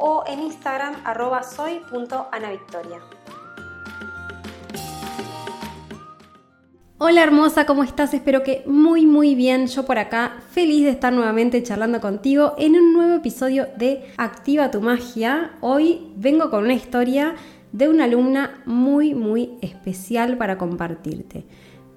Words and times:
o 0.00 0.24
en 0.26 0.40
Instagram 0.40 0.94
arroba 1.04 1.42
soy.anavictoria. 1.42 2.98
Hola 7.02 7.22
hermosa, 7.22 7.64
¿cómo 7.64 7.82
estás? 7.82 8.12
Espero 8.12 8.42
que 8.42 8.62
muy 8.66 9.06
muy 9.06 9.34
bien. 9.34 9.68
Yo 9.68 9.86
por 9.86 9.98
acá 9.98 10.42
feliz 10.50 10.84
de 10.84 10.90
estar 10.90 11.12
nuevamente 11.12 11.62
charlando 11.62 12.00
contigo 12.00 12.54
en 12.58 12.74
un 12.74 12.92
nuevo 12.92 13.14
episodio 13.14 13.68
de 13.76 14.12
Activa 14.18 14.70
tu 14.70 14.82
magia. 14.82 15.52
Hoy 15.60 16.12
vengo 16.16 16.50
con 16.50 16.64
una 16.64 16.74
historia 16.74 17.36
de 17.72 17.88
una 17.88 18.04
alumna 18.04 18.62
muy 18.66 19.14
muy 19.14 19.52
especial 19.62 20.36
para 20.36 20.58
compartirte. 20.58 21.46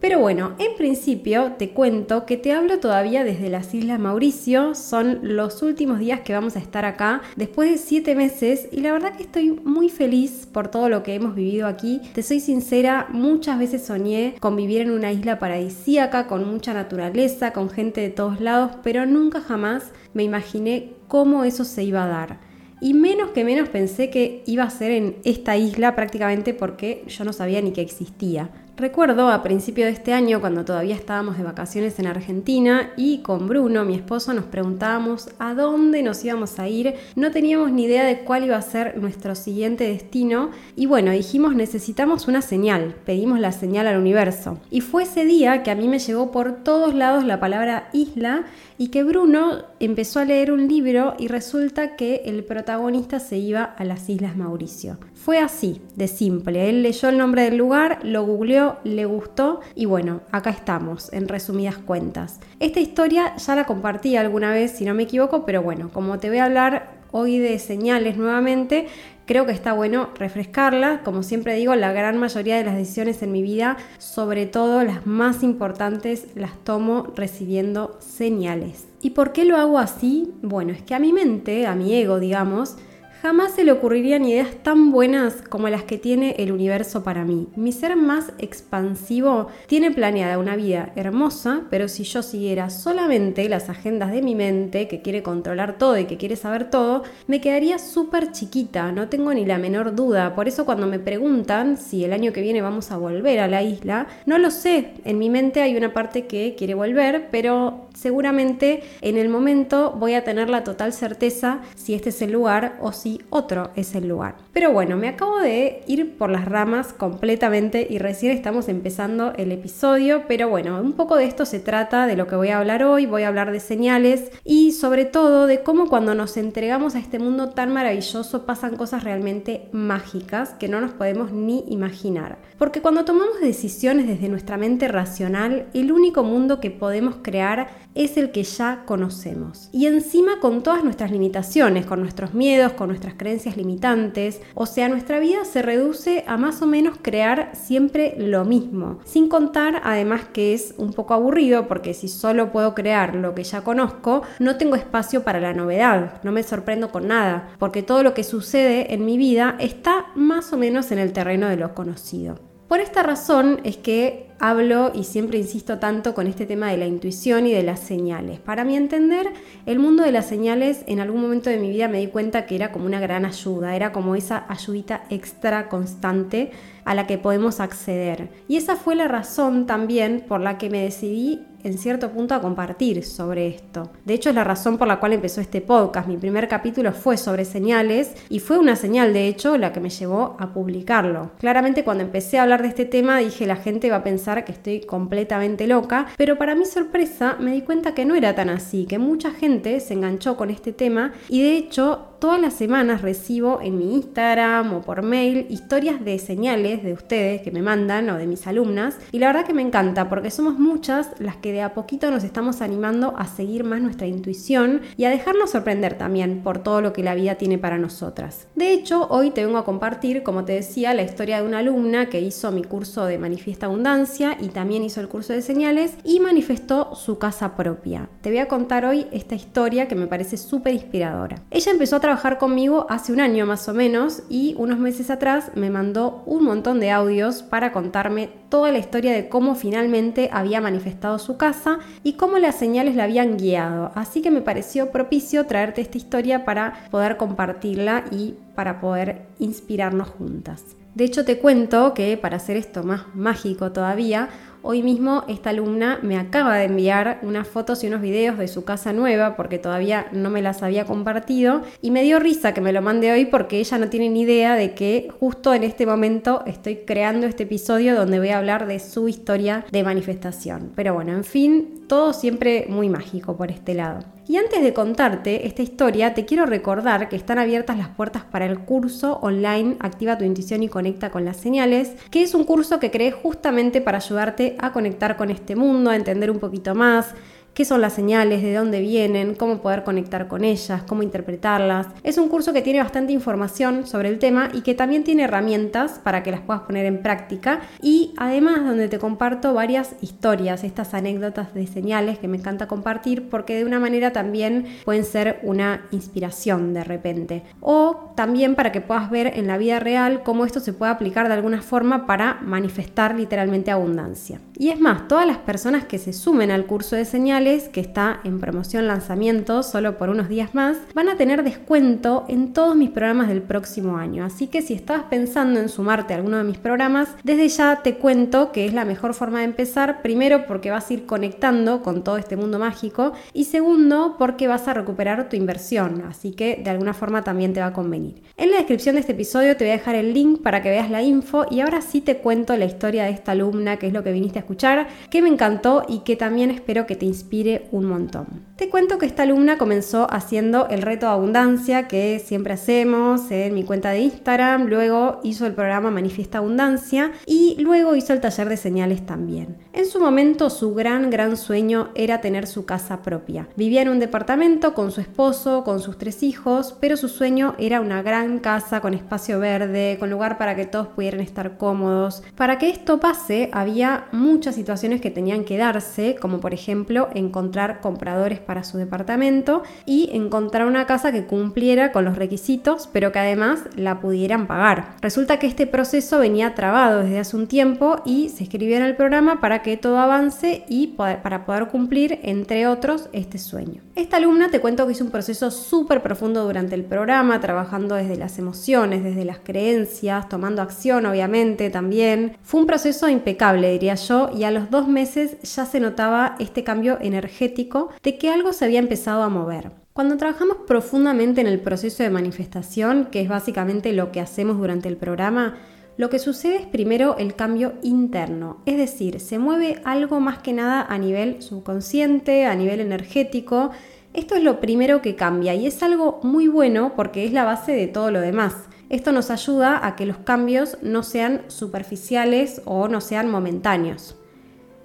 Pero 0.04 0.20
bueno, 0.20 0.52
en 0.60 0.76
principio 0.76 1.54
te 1.58 1.70
cuento 1.70 2.26
que 2.26 2.36
te 2.36 2.52
hablo 2.52 2.82
todavía 2.82 3.24
desde 3.24 3.48
las 3.48 3.74
Islas 3.74 4.02
Mauricio, 4.02 4.76
son 4.76 5.20
los 5.22 5.62
últimos 5.62 5.98
días 5.98 6.20
que 6.20 6.34
vamos 6.34 6.58
a 6.58 6.60
estar 6.60 6.84
acá 6.84 7.22
después 7.38 7.72
de 7.72 7.78
siete 7.78 8.14
meses 8.14 8.68
y 8.74 8.82
la 8.82 8.92
verdad 8.92 9.16
que 9.16 9.24
estoy 9.24 9.52
muy 9.52 9.88
feliz 9.88 10.46
por 10.52 10.68
todo 10.68 10.90
lo 10.90 11.04
que 11.04 11.16
hemos 11.16 11.36
vivido 11.36 11.68
aquí. 11.68 12.02
Te 12.14 12.22
soy 12.22 12.42
sincera, 12.42 13.08
muchas 13.12 13.58
veces 13.58 13.86
soñé 13.86 14.36
con 14.42 14.58
vivir 14.58 14.82
en 14.82 14.92
una 14.92 15.14
isla 15.14 15.40
paradisíaca, 15.40 16.28
con 16.28 16.46
mucha 16.52 16.74
naturaleza, 16.74 17.54
con 17.54 17.70
gente 17.70 18.02
de 18.02 18.10
todos 18.10 18.42
lados, 18.42 18.74
pero 18.84 19.06
nunca 19.06 19.40
jamás 19.40 19.94
me 20.14 20.24
imaginé 20.24 20.96
cómo 21.08 21.46
eso 21.46 21.64
se 21.64 21.82
iba 21.82 22.04
a 22.04 22.08
dar. 22.08 22.40
Y 22.82 22.94
menos 22.94 23.30
que 23.30 23.46
menos 23.46 23.70
pensé 23.70 24.10
que 24.10 24.44
iba 24.48 24.66
a 24.66 24.70
ser 24.70 24.92
en 24.92 25.16
esta 25.24 25.56
isla 25.56 25.96
prácticamente 25.96 26.54
porque 26.54 27.06
yo 27.08 27.24
no 27.24 27.32
sabía 27.32 27.62
ni 27.62 27.72
que 27.72 27.80
existía. 27.80 28.50
Recuerdo 28.76 29.30
a 29.30 29.44
principio 29.44 29.86
de 29.86 29.92
este 29.92 30.14
año, 30.14 30.42
cuando 30.42 30.66
todavía 30.66 30.96
estábamos 30.96 31.38
de 31.38 31.44
vacaciones 31.44 32.00
en 32.00 32.08
Argentina 32.08 32.90
y 32.98 33.20
con 33.20 33.48
Bruno, 33.48 33.86
mi 33.86 33.94
esposo, 33.94 34.34
nos 34.34 34.46
preguntábamos 34.46 35.30
a 35.38 35.54
dónde 35.54 36.02
nos 36.02 36.26
íbamos 36.26 36.58
a 36.58 36.68
ir. 36.68 36.96
No 37.16 37.30
teníamos 37.30 37.72
ni 37.72 37.84
idea 37.84 38.04
de 38.04 38.22
cuál 38.22 38.46
iba 38.46 38.58
a 38.58 38.62
ser 38.64 38.98
nuestro 38.98 39.36
siguiente 39.36 39.84
destino 39.84 40.50
y 40.76 40.88
bueno, 40.88 41.12
dijimos 41.12 41.56
necesitamos 41.56 42.28
una 42.28 42.42
señal, 42.42 42.96
pedimos 43.06 43.40
la 43.40 43.52
señal 43.52 43.86
al 43.86 44.00
universo. 44.00 44.60
Y 44.72 44.82
fue 44.82 45.04
ese 45.04 45.24
día 45.24 45.62
que 45.62 45.70
a 45.70 45.76
mí 45.76 45.88
me 45.88 46.00
llegó 46.00 46.32
por 46.32 46.64
todos 46.64 46.96
lados 46.96 47.26
la 47.26 47.40
palabra 47.40 47.90
isla 47.94 48.46
y 48.80 48.88
que 48.88 49.04
Bruno 49.04 49.66
empezó 49.80 50.20
a 50.20 50.26
leer 50.26 50.52
un 50.52 50.68
libro 50.68 51.14
y 51.20 51.28
resulta 51.28 51.96
que 51.96 52.24
el 52.26 52.44
protagonista 52.44 53.20
se 53.20 53.38
iba 53.38 53.64
a 53.64 53.84
las 53.84 54.10
Islas 54.10 54.36
Mauricio. 54.36 54.98
Fue 55.14 55.38
así, 55.38 55.82
de 55.96 56.08
simple. 56.08 56.70
Él 56.70 56.84
leyó 56.84 57.10
el 57.10 57.18
nombre 57.18 57.44
del 57.44 57.58
lugar, 57.58 58.00
lo 58.04 58.26
googleó, 58.26 58.63
le 58.84 59.06
gustó 59.06 59.62
y 59.76 59.86
bueno, 59.86 60.22
acá 60.32 60.50
estamos, 60.50 61.12
en 61.14 61.28
resumidas 61.28 61.78
cuentas. 61.78 62.40
Esta 62.60 62.80
historia 62.80 63.36
ya 63.38 63.56
la 63.56 63.66
compartí 63.66 64.16
alguna 64.16 64.52
vez, 64.52 64.72
si 64.72 64.86
no 64.86 64.94
me 64.94 65.04
equivoco, 65.04 65.46
pero 65.46 65.62
bueno, 65.62 65.90
como 65.94 66.20
te 66.20 66.30
voy 66.30 66.40
a 66.40 66.46
hablar 66.46 67.04
hoy 67.12 67.38
de 67.38 67.60
señales 67.60 68.18
nuevamente, 68.18 68.88
creo 69.26 69.46
que 69.46 69.52
está 69.52 69.74
bueno 69.74 70.10
refrescarla. 70.16 71.02
Como 71.04 71.24
siempre 71.24 71.56
digo, 71.56 71.76
la 71.76 71.94
gran 71.94 72.18
mayoría 72.18 72.58
de 72.58 72.64
las 72.64 72.76
decisiones 72.76 73.22
en 73.22 73.32
mi 73.32 73.42
vida, 73.42 73.78
sobre 74.00 74.46
todo 74.46 74.84
las 74.84 75.06
más 75.06 75.44
importantes, 75.44 76.28
las 76.36 76.58
tomo 76.64 77.14
recibiendo 77.16 77.98
señales. 78.00 78.88
¿Y 79.02 79.12
por 79.12 79.32
qué 79.32 79.46
lo 79.46 79.58
hago 79.58 79.80
así? 79.80 80.32
Bueno, 80.42 80.74
es 80.74 80.82
que 80.82 80.96
a 80.96 81.00
mi 81.00 81.14
mente, 81.14 81.68
a 81.68 81.76
mi 81.76 81.94
ego, 81.94 82.20
digamos, 82.20 82.78
Jamás 83.24 83.54
se 83.54 83.64
le 83.64 83.72
ocurrirían 83.72 84.26
ideas 84.26 84.50
tan 84.64 84.92
buenas 84.92 85.36
como 85.48 85.70
las 85.70 85.84
que 85.84 85.98
tiene 85.98 86.36
el 86.40 86.52
universo 86.52 87.06
para 87.06 87.24
mí. 87.24 87.48
Mi 87.56 87.72
ser 87.72 87.96
más 87.96 88.34
expansivo 88.38 89.48
tiene 89.66 89.92
planeada 89.92 90.38
una 90.38 90.58
vida 90.58 90.92
hermosa, 90.98 91.62
pero 91.70 91.88
si 91.88 92.04
yo 92.04 92.22
siguiera 92.22 92.70
solamente 92.70 93.48
las 93.48 93.70
agendas 93.70 94.12
de 94.12 94.22
mi 94.22 94.36
mente, 94.36 94.90
que 94.90 95.02
quiere 95.02 95.24
controlar 95.24 95.78
todo 95.78 95.98
y 95.98 96.04
que 96.04 96.18
quiere 96.18 96.36
saber 96.36 96.70
todo, 96.70 97.04
me 97.28 97.40
quedaría 97.40 97.80
súper 97.80 98.34
chiquita, 98.34 98.92
no 98.92 99.08
tengo 99.08 99.34
ni 99.34 99.46
la 99.46 99.58
menor 99.58 99.96
duda. 99.96 100.36
Por 100.36 100.50
eso 100.50 100.66
cuando 100.66 100.86
me 100.86 101.00
preguntan 101.00 101.78
si 101.78 102.04
el 102.04 102.12
año 102.12 102.34
que 102.34 102.42
viene 102.42 102.62
vamos 102.62 102.92
a 102.92 102.98
volver 102.98 103.40
a 103.40 103.48
la 103.48 103.64
isla, 103.64 104.08
no 104.26 104.38
lo 104.38 104.52
sé. 104.52 104.96
En 105.06 105.18
mi 105.18 105.30
mente 105.30 105.62
hay 105.62 105.78
una 105.78 105.94
parte 105.94 106.28
que 106.28 106.56
quiere 106.58 106.74
volver, 106.74 107.30
pero 107.32 107.88
seguramente 107.94 108.84
en 109.00 109.18
el 109.18 109.30
momento 109.30 109.96
voy 109.98 110.16
a 110.16 110.26
tener 110.26 110.50
la 110.50 110.66
total 110.66 110.92
certeza 110.92 111.62
si 111.76 111.94
este 111.94 112.10
es 112.10 112.22
el 112.22 112.34
lugar 112.34 112.78
o 112.82 112.92
si 112.92 113.13
otro 113.30 113.72
es 113.76 113.96
el 113.96 114.08
lugar. 114.08 114.36
Pero 114.54 114.72
bueno, 114.72 114.98
me 114.98 115.08
acabo 115.08 115.40
de 115.40 115.84
ir 115.88 116.18
por 116.18 116.30
las 116.30 116.46
ramas 116.46 116.94
completamente 116.94 117.88
y 117.90 117.98
recién 117.98 118.32
estamos 118.32 118.70
empezando 118.70 119.34
el 119.38 119.52
episodio, 119.52 120.24
pero 120.28 120.50
bueno, 120.50 120.80
un 120.82 120.94
poco 120.94 121.16
de 121.16 121.26
esto 121.26 121.46
se 121.46 121.60
trata 121.60 122.08
de 122.08 122.16
lo 122.16 122.28
que 122.28 122.36
voy 122.36 122.50
a 122.50 122.60
hablar 122.60 122.84
hoy, 122.84 123.06
voy 123.06 123.24
a 123.24 123.28
hablar 123.28 123.52
de 123.52 123.60
señales 123.60 124.32
y 124.44 124.72
sobre 124.72 125.06
todo 125.06 125.48
de 125.48 125.64
cómo 125.64 125.88
cuando 125.88 126.16
nos 126.16 126.38
entregamos 126.38 126.96
a 126.96 127.00
este 127.00 127.20
mundo 127.20 127.50
tan 127.50 127.74
maravilloso 127.74 128.46
pasan 128.46 128.78
cosas 128.78 129.04
realmente 129.04 129.68
mágicas 129.72 130.52
que 130.52 130.68
no 130.68 130.82
nos 130.82 130.92
podemos 130.92 131.32
ni 131.32 131.66
imaginar. 131.68 132.38
Porque 132.58 132.82
cuando 132.82 133.04
tomamos 133.04 133.42
decisiones 133.42 134.08
desde 134.08 134.30
nuestra 134.30 134.58
mente 134.58 134.88
racional, 134.88 135.68
el 135.74 135.92
único 135.92 136.24
mundo 136.24 136.60
que 136.60 136.72
podemos 136.72 137.16
crear 137.22 137.84
es 137.96 138.18
el 138.18 138.32
que 138.32 138.44
ya 138.44 138.84
conocemos. 138.86 139.70
Y 139.72 139.88
encima 139.88 140.40
con 140.40 140.64
todas 140.64 140.84
nuestras 140.84 141.12
limitaciones, 141.12 141.86
con 141.86 142.00
nuestros 142.00 142.34
miedos, 142.34 142.74
con 142.74 142.88
nuestras 142.88 143.03
creencias 143.12 143.58
limitantes, 143.58 144.42
o 144.56 144.66
sea, 144.66 144.88
nuestra 144.88 145.20
vida 145.20 145.44
se 145.44 145.62
reduce 145.62 146.24
a 146.28 146.38
más 146.38 146.62
o 146.62 146.66
menos 146.66 146.98
crear 147.02 147.52
siempre 147.54 148.16
lo 148.18 148.46
mismo. 148.46 149.00
Sin 149.04 149.28
contar 149.28 149.82
además 149.84 150.22
que 150.32 150.54
es 150.54 150.74
un 150.78 150.94
poco 150.94 151.14
aburrido 151.14 151.68
porque 151.68 151.94
si 151.94 152.08
solo 152.08 152.54
puedo 152.54 152.74
crear 152.74 153.16
lo 153.16 153.36
que 153.36 153.44
ya 153.44 153.62
conozco, 153.62 154.22
no 154.40 154.56
tengo 154.56 154.76
espacio 154.76 155.24
para 155.24 155.42
la 155.42 155.54
novedad, 155.54 156.22
no 156.24 156.32
me 156.32 156.44
sorprendo 156.44 156.92
con 156.92 157.08
nada, 157.08 157.50
porque 157.60 157.84
todo 157.84 158.04
lo 158.04 158.14
que 158.14 158.24
sucede 158.24 158.94
en 158.94 159.06
mi 159.06 159.18
vida 159.18 159.56
está 159.60 160.06
más 160.16 160.54
o 160.54 160.58
menos 160.58 160.92
en 160.92 161.00
el 161.00 161.12
terreno 161.12 161.50
de 161.50 161.58
lo 161.58 161.74
conocido. 161.76 162.40
Por 162.68 162.80
esta 162.80 163.04
razón 163.04 163.60
es 163.64 163.78
que 163.78 164.32
hablo 164.44 164.92
y 164.94 165.06
siempre 165.06 165.38
insisto 165.38 165.80
tanto 165.80 166.14
con 166.14 166.28
este 166.28 166.46
tema 166.46 166.70
de 166.70 166.76
la 166.76 166.86
intuición 166.86 167.48
y 167.48 167.54
de 167.54 167.64
las 167.64 167.80
señales. 167.80 168.42
Para 168.42 168.66
mi 168.66 168.76
entender, 168.76 169.28
el 169.66 169.80
mundo 169.80 170.04
de 170.04 170.12
las 170.12 170.28
señales 170.28 170.84
en 170.86 171.00
algún 171.00 171.22
momento 171.22 171.50
de 171.50 171.56
mi 171.56 171.70
vida 171.70 171.88
me 171.88 172.00
di 172.00 172.08
cuenta 172.08 172.46
que 172.46 172.58
era 172.58 172.74
como 172.74 172.86
una 172.86 173.00
gran 173.00 173.24
ayuda, 173.24 173.74
era 173.74 173.94
como 173.94 174.16
esa 174.16 174.46
ayudita 174.50 175.06
extra 175.10 175.70
constante 175.70 176.52
a 176.86 176.96
la 176.96 177.08
que 177.08 177.18
podemos 177.18 177.60
acceder. 177.60 178.30
Y 178.48 178.58
esa 178.58 178.76
fue 178.76 178.96
la 178.96 179.08
razón 179.08 179.66
también 179.66 180.26
por 180.28 180.42
la 180.42 180.58
que 180.58 180.70
me 180.70 180.82
decidí 180.84 181.42
en 181.64 181.78
cierto 181.78 182.12
punto 182.12 182.36
a 182.36 182.42
compartir 182.42 183.04
sobre 183.04 183.48
esto. 183.48 183.90
De 184.06 184.14
hecho 184.14 184.30
es 184.30 184.36
la 184.36 184.44
razón 184.44 184.78
por 184.78 184.88
la 184.88 185.00
cual 185.00 185.14
empezó 185.14 185.42
este 185.42 185.62
podcast. 185.62 186.08
Mi 186.08 186.18
primer 186.18 186.48
capítulo 186.48 186.92
fue 186.92 187.18
sobre 187.18 187.46
señales 187.46 188.14
y 188.30 188.40
fue 188.40 188.60
una 188.60 188.76
señal 188.76 189.14
de 189.14 189.28
hecho 189.28 189.58
la 189.58 189.72
que 189.72 189.80
me 189.80 189.90
llevó 189.90 190.36
a 190.40 190.54
publicarlo. 190.54 191.32
Claramente 191.40 191.84
cuando 191.84 192.04
empecé 192.04 192.38
a 192.38 192.44
hablar 192.44 192.62
de 192.62 192.68
este 192.68 192.86
tema 192.86 193.20
dije 193.20 193.48
la 193.48 193.56
gente 193.56 193.90
va 193.90 193.98
a 193.98 194.04
pensar 194.04 194.44
que 194.46 194.52
estoy 194.52 194.82
completamente 194.82 195.68
loca, 195.68 196.08
pero 196.18 196.38
para 196.38 196.56
mi 196.56 196.66
sorpresa 196.66 197.38
me 197.40 197.54
di 197.54 197.62
cuenta 197.62 197.94
que 197.94 198.06
no 198.06 198.16
era 198.16 198.36
tan 198.36 198.50
así, 198.50 198.86
que 198.86 199.00
mucha 199.00 199.32
gente 199.32 199.80
se 199.80 199.94
enganchó 199.94 200.36
con 200.36 200.50
este 200.50 200.74
tema 200.74 201.14
y 201.30 201.42
de 201.42 201.56
hecho 201.56 202.13
todas 202.24 202.40
las 202.40 202.54
semanas 202.54 203.02
recibo 203.02 203.60
en 203.62 203.78
mi 203.78 203.96
Instagram 203.96 204.76
o 204.76 204.82
por 204.82 205.04
mail 205.04 205.46
historias 205.50 206.06
de 206.06 206.18
señales 206.20 206.82
de 206.82 206.94
ustedes 206.94 207.42
que 207.42 207.52
me 207.52 207.62
mandan 207.62 208.10
o 208.10 208.18
de 208.18 208.28
mis 208.28 208.48
alumnas 208.48 208.96
y 209.12 209.20
la 209.20 209.28
verdad 209.28 209.46
que 209.46 209.54
me 209.54 209.62
encanta 209.62 210.08
porque 210.08 210.32
somos 210.32 210.58
muchas 210.58 211.10
las 211.20 211.36
que 211.36 211.52
de 211.52 211.62
a 211.62 211.74
poquito 211.74 212.10
nos 212.12 212.24
estamos 212.24 212.62
animando 212.62 213.14
a 213.18 213.28
seguir 213.28 213.66
más 213.66 213.82
nuestra 213.82 214.08
intuición 214.08 214.84
y 214.96 215.04
a 215.04 215.10
dejarnos 215.10 215.52
sorprender 215.52 215.98
también 215.98 216.44
por 216.44 216.60
todo 216.60 216.80
lo 216.80 216.94
que 216.94 217.04
la 217.04 217.14
vida 217.14 217.36
tiene 217.36 217.58
para 217.58 217.78
nosotras. 217.78 218.48
De 218.56 218.72
hecho, 218.72 219.06
hoy 219.10 219.32
te 219.32 219.44
vengo 219.44 219.58
a 219.58 219.66
compartir, 219.66 220.24
como 220.24 220.46
te 220.46 220.54
decía, 220.54 220.94
la 220.94 221.04
historia 221.04 221.42
de 221.42 221.46
una 221.46 221.60
alumna 221.60 222.08
que 222.08 222.22
hizo 222.22 222.54
mi 222.54 222.64
curso 222.64 223.06
de 223.06 223.18
Manifiesta 223.18 223.66
Abundancia 223.66 224.38
y 224.40 224.48
también 224.48 224.84
hizo 224.84 225.02
el 225.02 225.10
curso 225.10 225.34
de 225.34 225.42
señales 225.42 225.98
y 226.06 226.22
manifestó 226.22 226.96
su 226.96 227.18
casa 227.18 227.58
propia. 227.58 228.08
Te 228.22 228.30
voy 228.30 228.40
a 228.40 228.48
contar 228.48 228.86
hoy 228.86 229.08
esta 229.12 229.36
historia 229.36 229.90
que 229.90 229.96
me 229.96 230.08
parece 230.08 230.38
súper 230.38 230.74
inspiradora. 230.74 231.44
Ella 231.52 231.74
empezó 231.74 231.98
a 231.98 232.00
trabajar 232.00 232.13
trabajar 232.14 232.38
conmigo 232.38 232.86
hace 232.90 233.12
un 233.12 233.20
año 233.20 233.48
más 233.48 233.68
o 233.68 233.74
menos 233.74 234.22
y 234.30 234.54
unos 234.60 234.78
meses 234.78 235.10
atrás 235.10 235.50
me 235.56 235.72
mandó 235.72 236.22
un 236.28 236.44
montón 236.44 236.80
de 236.80 236.92
audios 236.92 237.42
para 237.42 237.72
contarme 237.72 238.30
toda 238.50 238.72
la 238.72 238.78
historia 238.78 239.14
de 239.14 239.30
cómo 239.30 239.56
finalmente 239.56 240.30
había 240.32 240.62
manifestado 240.62 241.18
su 241.18 241.38
casa 241.38 241.80
y 242.04 242.14
cómo 242.14 242.38
las 242.38 242.54
señales 242.54 242.96
la 242.96 243.06
habían 243.06 243.36
guiado. 243.36 243.92
Así 243.96 244.22
que 244.22 244.30
me 244.30 244.42
pareció 244.42 244.92
propicio 244.92 245.48
traerte 245.48 245.82
esta 245.82 245.98
historia 245.98 246.46
para 246.46 246.88
poder 246.92 247.18
compartirla 247.18 248.04
y 248.12 248.36
para 248.54 248.80
poder 248.80 249.26
inspirarnos 249.40 250.10
juntas. 250.10 250.64
De 250.94 251.06
hecho, 251.06 251.26
te 251.26 251.40
cuento 251.40 251.96
que 251.96 252.16
para 252.18 252.38
hacer 252.38 252.58
esto 252.58 252.84
más 252.84 253.08
mágico 253.16 253.72
todavía, 253.72 254.30
Hoy 254.66 254.82
mismo 254.82 255.26
esta 255.28 255.50
alumna 255.50 256.00
me 256.04 256.18
acaba 256.18 256.56
de 256.56 256.64
enviar 256.64 257.20
unas 257.22 257.50
fotos 257.50 257.84
y 257.84 257.88
unos 257.88 258.00
videos 258.00 258.38
de 258.38 258.48
su 258.48 258.64
casa 258.64 258.94
nueva 258.94 259.36
porque 259.36 259.60
todavía 259.60 260.08
no 260.14 260.30
me 260.30 260.42
las 260.42 260.64
había 260.64 260.86
compartido 260.86 261.64
y 261.82 261.92
me 261.92 262.02
dio 262.02 262.18
risa 262.18 262.54
que 262.54 262.62
me 262.62 262.72
lo 262.72 262.82
mande 262.82 263.12
hoy 263.12 263.26
porque 263.26 263.60
ella 263.60 263.78
no 263.78 263.90
tiene 263.90 264.08
ni 264.08 264.22
idea 264.22 264.56
de 264.56 264.74
que 264.74 265.10
justo 265.20 265.54
en 265.54 265.64
este 265.64 265.86
momento 265.86 266.44
estoy 266.46 266.78
creando 266.78 267.28
este 267.28 267.44
episodio 267.44 267.94
donde 267.94 268.20
voy 268.20 268.30
a 268.30 268.38
hablar 268.38 268.66
de 268.66 268.80
su 268.80 269.10
historia 269.10 269.66
de 269.70 269.84
manifestación. 269.84 270.72
Pero 270.78 270.94
bueno, 270.94 271.12
en 271.12 271.26
fin, 271.26 271.84
todo 271.90 272.14
siempre 272.14 272.66
muy 272.70 272.88
mágico 272.88 273.36
por 273.36 273.52
este 273.52 273.74
lado. 273.74 274.00
Y 274.26 274.38
antes 274.38 274.64
de 274.64 274.74
contarte 274.74 275.48
esta 275.48 275.64
historia, 275.64 276.14
te 276.14 276.24
quiero 276.24 276.46
recordar 276.46 277.10
que 277.10 277.18
están 277.18 277.40
abiertas 277.40 277.78
las 277.78 277.90
puertas 277.90 278.24
para 278.24 278.46
el 278.46 278.60
curso 278.60 279.20
online 279.22 279.76
Activa 279.82 280.18
tu 280.18 280.24
intuición 280.24 280.64
y 280.64 280.70
conecta 280.70 281.12
con 281.12 281.26
las 281.26 281.38
señales, 281.38 281.98
que 282.10 282.24
es 282.24 282.34
un 282.34 282.46
curso 282.46 282.80
que 282.80 282.90
creé 282.90 283.12
justamente 283.12 283.82
para 283.82 283.98
ayudarte 283.98 284.53
a 284.60 284.72
conectar 284.72 285.18
con 285.18 285.30
este 285.30 285.56
mundo, 285.56 285.90
a 285.90 285.96
entender 285.96 286.32
un 286.32 286.40
poquito 286.40 286.76
más, 286.76 287.14
qué 287.54 287.66
son 287.66 287.82
las 287.82 287.94
señales, 287.94 288.42
de 288.42 288.54
dónde 288.54 288.80
vienen, 288.80 289.36
cómo 289.36 289.62
poder 289.62 289.84
conectar 289.84 290.28
con 290.28 290.44
ellas, 290.44 290.84
cómo 290.88 291.04
interpretarlas. 291.04 291.88
Es 292.04 292.18
un 292.18 292.30
curso 292.30 292.54
que 292.54 292.62
tiene 292.62 292.82
bastante 292.82 293.14
información 293.14 293.86
sobre 293.86 294.10
el 294.10 294.20
tema 294.20 294.50
y 294.54 294.62
que 294.62 294.74
también 294.74 295.04
tiene 295.04 295.24
herramientas 295.24 296.00
para 296.04 296.24
que 296.24 296.32
las 296.32 296.42
puedas 296.42 296.64
poner 296.64 296.86
en 296.86 297.02
práctica 297.02 297.62
y 297.82 298.14
además 298.18 298.66
donde 298.66 298.90
te 298.90 299.00
comparto 299.00 299.54
varias 299.54 299.96
historias, 300.02 300.64
estas 300.64 300.94
anécdotas 300.94 301.54
de 301.54 301.68
señales 301.68 302.18
que 302.18 302.28
me 302.28 302.38
encanta 302.38 302.68
compartir 302.68 303.30
porque 303.30 303.56
de 303.56 303.66
una 303.66 303.80
manera 303.80 304.12
también 304.12 304.66
pueden 304.86 305.04
ser 305.04 305.40
una 305.44 305.82
inspiración 305.92 306.74
de 306.74 306.84
repente. 306.84 307.44
O 307.62 308.12
también 308.16 308.56
para 308.56 308.72
que 308.72 308.82
puedas 308.82 309.10
ver 309.10 309.34
en 309.38 309.48
la 309.48 309.58
vida 309.58 309.80
real 309.80 310.24
cómo 310.24 310.46
esto 310.46 310.60
se 310.60 310.74
puede 310.74 310.92
aplicar 310.92 311.28
de 311.28 311.36
alguna 311.36 311.62
forma 311.62 312.06
para 312.06 312.40
manifestar 312.42 313.16
literalmente 313.16 313.72
abundancia. 313.72 314.40
Y 314.58 314.70
es 314.70 314.80
más, 314.80 315.08
todas 315.08 315.28
las 315.28 315.38
personas 315.38 315.86
que 315.86 315.98
se 315.98 316.14
sumen 316.14 316.52
al 316.52 316.66
curso 316.66 316.96
de 316.96 317.06
señales 317.06 317.43
que 317.44 317.82
está 317.82 318.22
en 318.24 318.40
promoción 318.40 318.88
lanzamiento 318.88 319.64
solo 319.64 319.98
por 319.98 320.10
unos 320.10 320.30
días 320.30 320.56
más, 320.56 320.78
van 320.96 321.10
a 321.10 321.18
tener 321.18 321.44
descuento 321.44 322.24
en 322.30 322.54
todos 322.54 322.74
mis 322.74 322.90
programas 322.90 323.28
del 323.28 323.42
próximo 323.42 323.98
año. 323.98 324.24
Así 324.24 324.48
que 324.48 324.62
si 324.62 324.74
estabas 324.74 325.04
pensando 325.10 325.60
en 325.60 325.68
sumarte 325.68 326.14
a 326.14 326.18
alguno 326.18 326.38
de 326.38 326.46
mis 326.46 326.58
programas, 326.58 327.10
desde 327.26 327.50
ya 327.50 327.82
te 327.84 327.96
cuento 327.96 328.54
que 328.54 328.66
es 328.66 328.74
la 328.74 328.86
mejor 328.86 329.14
forma 329.14 329.40
de 329.40 329.46
empezar. 329.46 330.02
Primero 330.02 330.46
porque 330.48 330.72
vas 330.72 330.90
a 330.90 330.94
ir 330.94 331.06
conectando 331.06 331.84
con 331.84 332.06
todo 332.06 332.16
este 332.16 332.38
mundo 332.38 332.60
mágico 332.60 333.12
y 333.34 333.44
segundo 333.44 334.16
porque 334.18 334.48
vas 334.48 334.70
a 334.70 334.74
recuperar 334.74 335.28
tu 335.28 335.36
inversión. 335.36 336.06
Así 336.10 336.32
que 336.32 336.62
de 336.64 336.70
alguna 336.70 336.94
forma 336.94 337.26
también 337.26 337.52
te 337.52 337.60
va 337.60 337.68
a 337.68 337.74
convenir. 337.74 338.24
En 338.38 338.52
la 338.52 338.58
descripción 338.58 338.96
de 338.96 339.02
este 339.02 339.12
episodio 339.12 339.58
te 339.58 339.66
voy 339.66 339.72
a 339.72 339.78
dejar 339.78 339.96
el 339.96 340.14
link 340.14 340.42
para 340.42 340.62
que 340.62 340.70
veas 340.70 340.90
la 340.90 341.02
info 341.02 341.46
y 341.52 341.60
ahora 341.60 341.82
sí 341.82 342.00
te 342.00 342.20
cuento 342.20 342.56
la 342.56 342.66
historia 342.66 343.04
de 343.04 343.12
esta 343.12 343.34
alumna, 343.34 343.80
que 343.80 343.88
es 343.88 343.94
lo 343.94 344.02
que 344.02 344.14
viniste 344.14 344.40
a 344.40 344.44
escuchar, 344.44 344.88
que 345.10 345.22
me 345.22 345.28
encantó 345.28 345.84
y 345.90 346.00
que 346.00 346.16
también 346.16 346.50
espero 346.50 346.86
que 346.86 346.96
te 346.96 347.06
inspire 347.06 347.33
un 347.72 347.86
montón. 347.86 348.53
Te 348.64 348.70
cuento 348.70 348.98
que 348.98 349.06
esta 349.06 349.24
alumna 349.24 349.58
comenzó 349.58 350.08
haciendo 350.10 350.70
el 350.70 350.84
reto 350.84 351.06
de 351.06 351.12
abundancia 351.12 351.90
que 351.90 352.24
siempre 352.26 352.54
hacemos 352.54 353.30
en 353.30 353.54
mi 353.54 353.66
cuenta 353.66 353.90
de 353.90 354.00
Instagram, 354.00 354.68
luego 354.68 355.20
hizo 355.22 355.46
el 355.46 355.54
programa 355.54 355.92
Manifiesta 355.92 356.38
Abundancia 356.38 357.12
y 357.26 357.58
luego 357.60 357.94
hizo 357.94 358.14
el 358.14 358.22
taller 358.22 358.48
de 358.48 358.56
señales 358.56 359.06
también. 359.06 359.58
En 359.74 359.86
su 359.86 360.00
momento 360.00 360.50
su 360.50 360.74
gran, 360.74 361.10
gran 361.10 361.36
sueño 361.36 361.90
era 361.94 362.22
tener 362.22 362.48
su 362.48 362.64
casa 362.64 363.02
propia. 363.02 363.50
Vivía 363.58 363.82
en 363.82 363.90
un 363.90 364.00
departamento 364.00 364.74
con 364.74 364.92
su 364.92 365.02
esposo, 365.02 365.66
con 365.66 365.82
sus 365.82 365.98
tres 365.98 366.24
hijos, 366.24 366.74
pero 366.80 366.96
su 366.96 367.10
sueño 367.10 367.56
era 367.58 367.82
una 367.82 368.02
gran 368.02 368.40
casa 368.40 368.80
con 368.80 368.94
espacio 368.94 369.42
verde, 369.42 369.98
con 370.00 370.10
lugar 370.10 370.38
para 370.38 370.56
que 370.56 370.66
todos 370.66 370.88
pudieran 370.88 371.20
estar 371.20 371.58
cómodos. 371.58 372.24
Para 372.38 372.60
que 372.60 372.70
esto 372.70 373.02
pase 373.02 373.50
había 373.52 374.06
muchas 374.14 374.56
situaciones 374.56 375.02
que 375.02 375.12
tenían 375.12 375.44
que 375.44 375.58
darse, 375.58 376.16
como 376.16 376.40
por 376.40 376.54
ejemplo 376.54 377.10
encontrar 377.14 377.82
compradores 377.82 378.40
para 378.54 378.64
su 378.64 378.78
departamento 378.78 379.64
y 379.84 380.12
encontrar 380.14 380.68
una 380.68 380.86
casa 380.86 381.12
que 381.12 381.26
cumpliera 381.26 381.92
con 381.92 382.06
los 382.06 382.16
requisitos, 382.16 382.88
pero 382.94 383.12
que 383.12 383.18
además 383.18 383.62
la 383.76 384.00
pudieran 384.00 384.46
pagar. 384.46 384.94
Resulta 385.02 385.40
que 385.40 385.48
este 385.48 385.66
proceso 385.66 386.20
venía 386.20 386.54
trabado 386.54 387.00
desde 387.00 387.18
hace 387.18 387.36
un 387.36 387.48
tiempo 387.48 388.04
y 388.06 388.30
se 388.30 388.44
escribió 388.44 388.78
en 388.78 388.84
el 388.84 388.96
programa 388.96 389.42
para 389.42 389.64
que 389.64 389.76
todo 389.76 389.98
avance 389.98 390.66
y 390.70 390.86
para 390.98 391.46
poder 391.48 391.70
cumplir, 391.70 392.20
entre 392.22 392.68
otros, 392.68 393.10
este 393.12 393.40
sueño. 393.40 393.82
Esta 393.96 394.18
alumna 394.18 394.50
te 394.50 394.60
cuento 394.60 394.88
que 394.88 394.94
hizo 394.94 395.04
un 395.04 395.12
proceso 395.12 395.52
súper 395.52 396.02
profundo 396.02 396.44
durante 396.46 396.74
el 396.74 396.84
programa, 396.84 397.40
trabajando 397.40 397.94
desde 397.94 398.16
las 398.16 398.40
emociones, 398.40 399.04
desde 399.04 399.24
las 399.24 399.38
creencias, 399.38 400.28
tomando 400.30 400.64
acción 400.64 401.06
obviamente 401.06 401.70
también. 401.70 402.36
Fue 402.42 402.60
un 402.60 402.66
proceso 402.66 403.08
impecable, 403.08 403.72
diría 403.72 403.94
yo, 403.94 404.32
y 404.36 404.46
a 404.46 404.52
los 404.52 404.72
dos 404.72 404.88
meses 404.88 405.40
ya 405.44 405.68
se 405.68 405.80
notaba 405.80 406.36
este 406.40 406.64
cambio 406.64 406.98
energético 407.02 407.90
de 408.02 408.18
que 408.18 408.32
algo 408.32 408.52
se 408.52 408.66
había 408.66 408.80
empezado 408.80 409.22
a 409.22 409.30
mover. 409.30 409.72
Cuando 409.94 410.18
trabajamos 410.18 410.58
profundamente 410.66 411.42
en 411.42 411.48
el 411.48 411.60
proceso 411.60 412.02
de 412.02 412.10
manifestación, 412.10 413.06
que 413.12 413.22
es 413.22 413.30
básicamente 413.30 413.94
lo 413.94 414.12
que 414.12 414.22
hacemos 414.22 414.58
durante 414.58 414.90
el 414.90 414.98
programa, 414.98 415.60
lo 415.96 416.10
que 416.10 416.18
sucede 416.18 416.56
es 416.56 416.66
primero 416.66 417.18
el 417.18 417.36
cambio 417.36 417.74
interno, 417.84 418.58
es 418.66 418.78
decir, 418.78 419.20
se 419.20 419.38
mueve 419.38 419.80
algo 419.86 420.20
más 420.20 420.40
que 420.40 420.52
nada 420.52 420.82
a 420.82 420.98
nivel 420.98 421.44
subconsciente, 421.44 422.48
a 422.48 422.56
nivel 422.56 422.80
energético. 422.80 423.70
Esto 424.14 424.34
es 424.36 424.44
lo 424.44 424.60
primero 424.60 425.04
que 425.04 425.16
cambia 425.16 425.54
y 425.54 425.68
es 425.68 425.84
algo 425.84 426.20
muy 426.24 426.48
bueno 426.48 426.94
porque 426.96 427.26
es 427.26 427.32
la 427.32 427.44
base 427.44 427.74
de 427.74 427.88
todo 427.88 428.10
lo 428.10 428.22
demás. 428.22 428.56
Esto 428.90 429.12
nos 429.12 429.30
ayuda 429.30 429.86
a 429.86 429.96
que 429.96 430.08
los 430.08 430.18
cambios 430.18 430.80
no 430.82 431.04
sean 431.04 431.44
superficiales 431.48 432.64
o 432.66 432.88
no 432.88 433.00
sean 433.00 433.30
momentáneos. 433.30 434.16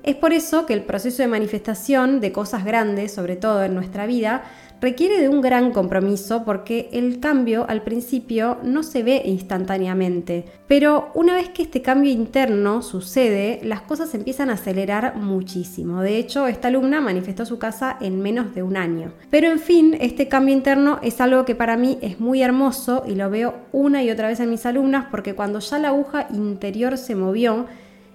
Es 0.02 0.14
por 0.14 0.32
eso 0.32 0.64
que 0.64 0.74
el 0.74 0.84
proceso 0.84 1.22
de 1.22 1.28
manifestación 1.28 2.20
de 2.20 2.32
cosas 2.32 2.64
grandes, 2.64 3.12
sobre 3.12 3.36
todo 3.36 3.64
en 3.64 3.74
nuestra 3.74 4.06
vida, 4.06 4.44
requiere 4.80 5.20
de 5.20 5.28
un 5.28 5.40
gran 5.40 5.72
compromiso 5.72 6.44
porque 6.44 6.88
el 6.92 7.20
cambio 7.20 7.66
al 7.68 7.82
principio 7.82 8.58
no 8.62 8.82
se 8.82 9.02
ve 9.02 9.22
instantáneamente, 9.24 10.44
pero 10.66 11.10
una 11.14 11.34
vez 11.34 11.48
que 11.48 11.62
este 11.62 11.82
cambio 11.82 12.12
interno 12.12 12.82
sucede, 12.82 13.60
las 13.62 13.82
cosas 13.82 14.14
empiezan 14.14 14.50
a 14.50 14.54
acelerar 14.54 15.16
muchísimo. 15.16 16.02
De 16.02 16.16
hecho, 16.16 16.46
esta 16.46 16.68
alumna 16.68 17.00
manifestó 17.00 17.44
su 17.44 17.58
casa 17.58 17.96
en 18.00 18.20
menos 18.20 18.54
de 18.54 18.62
un 18.62 18.76
año. 18.76 19.12
Pero 19.30 19.48
en 19.48 19.58
fin, 19.58 19.96
este 20.00 20.28
cambio 20.28 20.54
interno 20.54 20.98
es 21.02 21.20
algo 21.20 21.44
que 21.44 21.54
para 21.54 21.76
mí 21.76 21.98
es 22.00 22.20
muy 22.20 22.42
hermoso 22.42 23.04
y 23.06 23.14
lo 23.14 23.30
veo 23.30 23.54
una 23.72 24.02
y 24.02 24.10
otra 24.10 24.28
vez 24.28 24.40
en 24.40 24.50
mis 24.50 24.66
alumnas 24.66 25.06
porque 25.10 25.34
cuando 25.34 25.58
ya 25.58 25.78
la 25.78 25.88
aguja 25.88 26.28
interior 26.32 26.98
se 26.98 27.14
movió, 27.14 27.66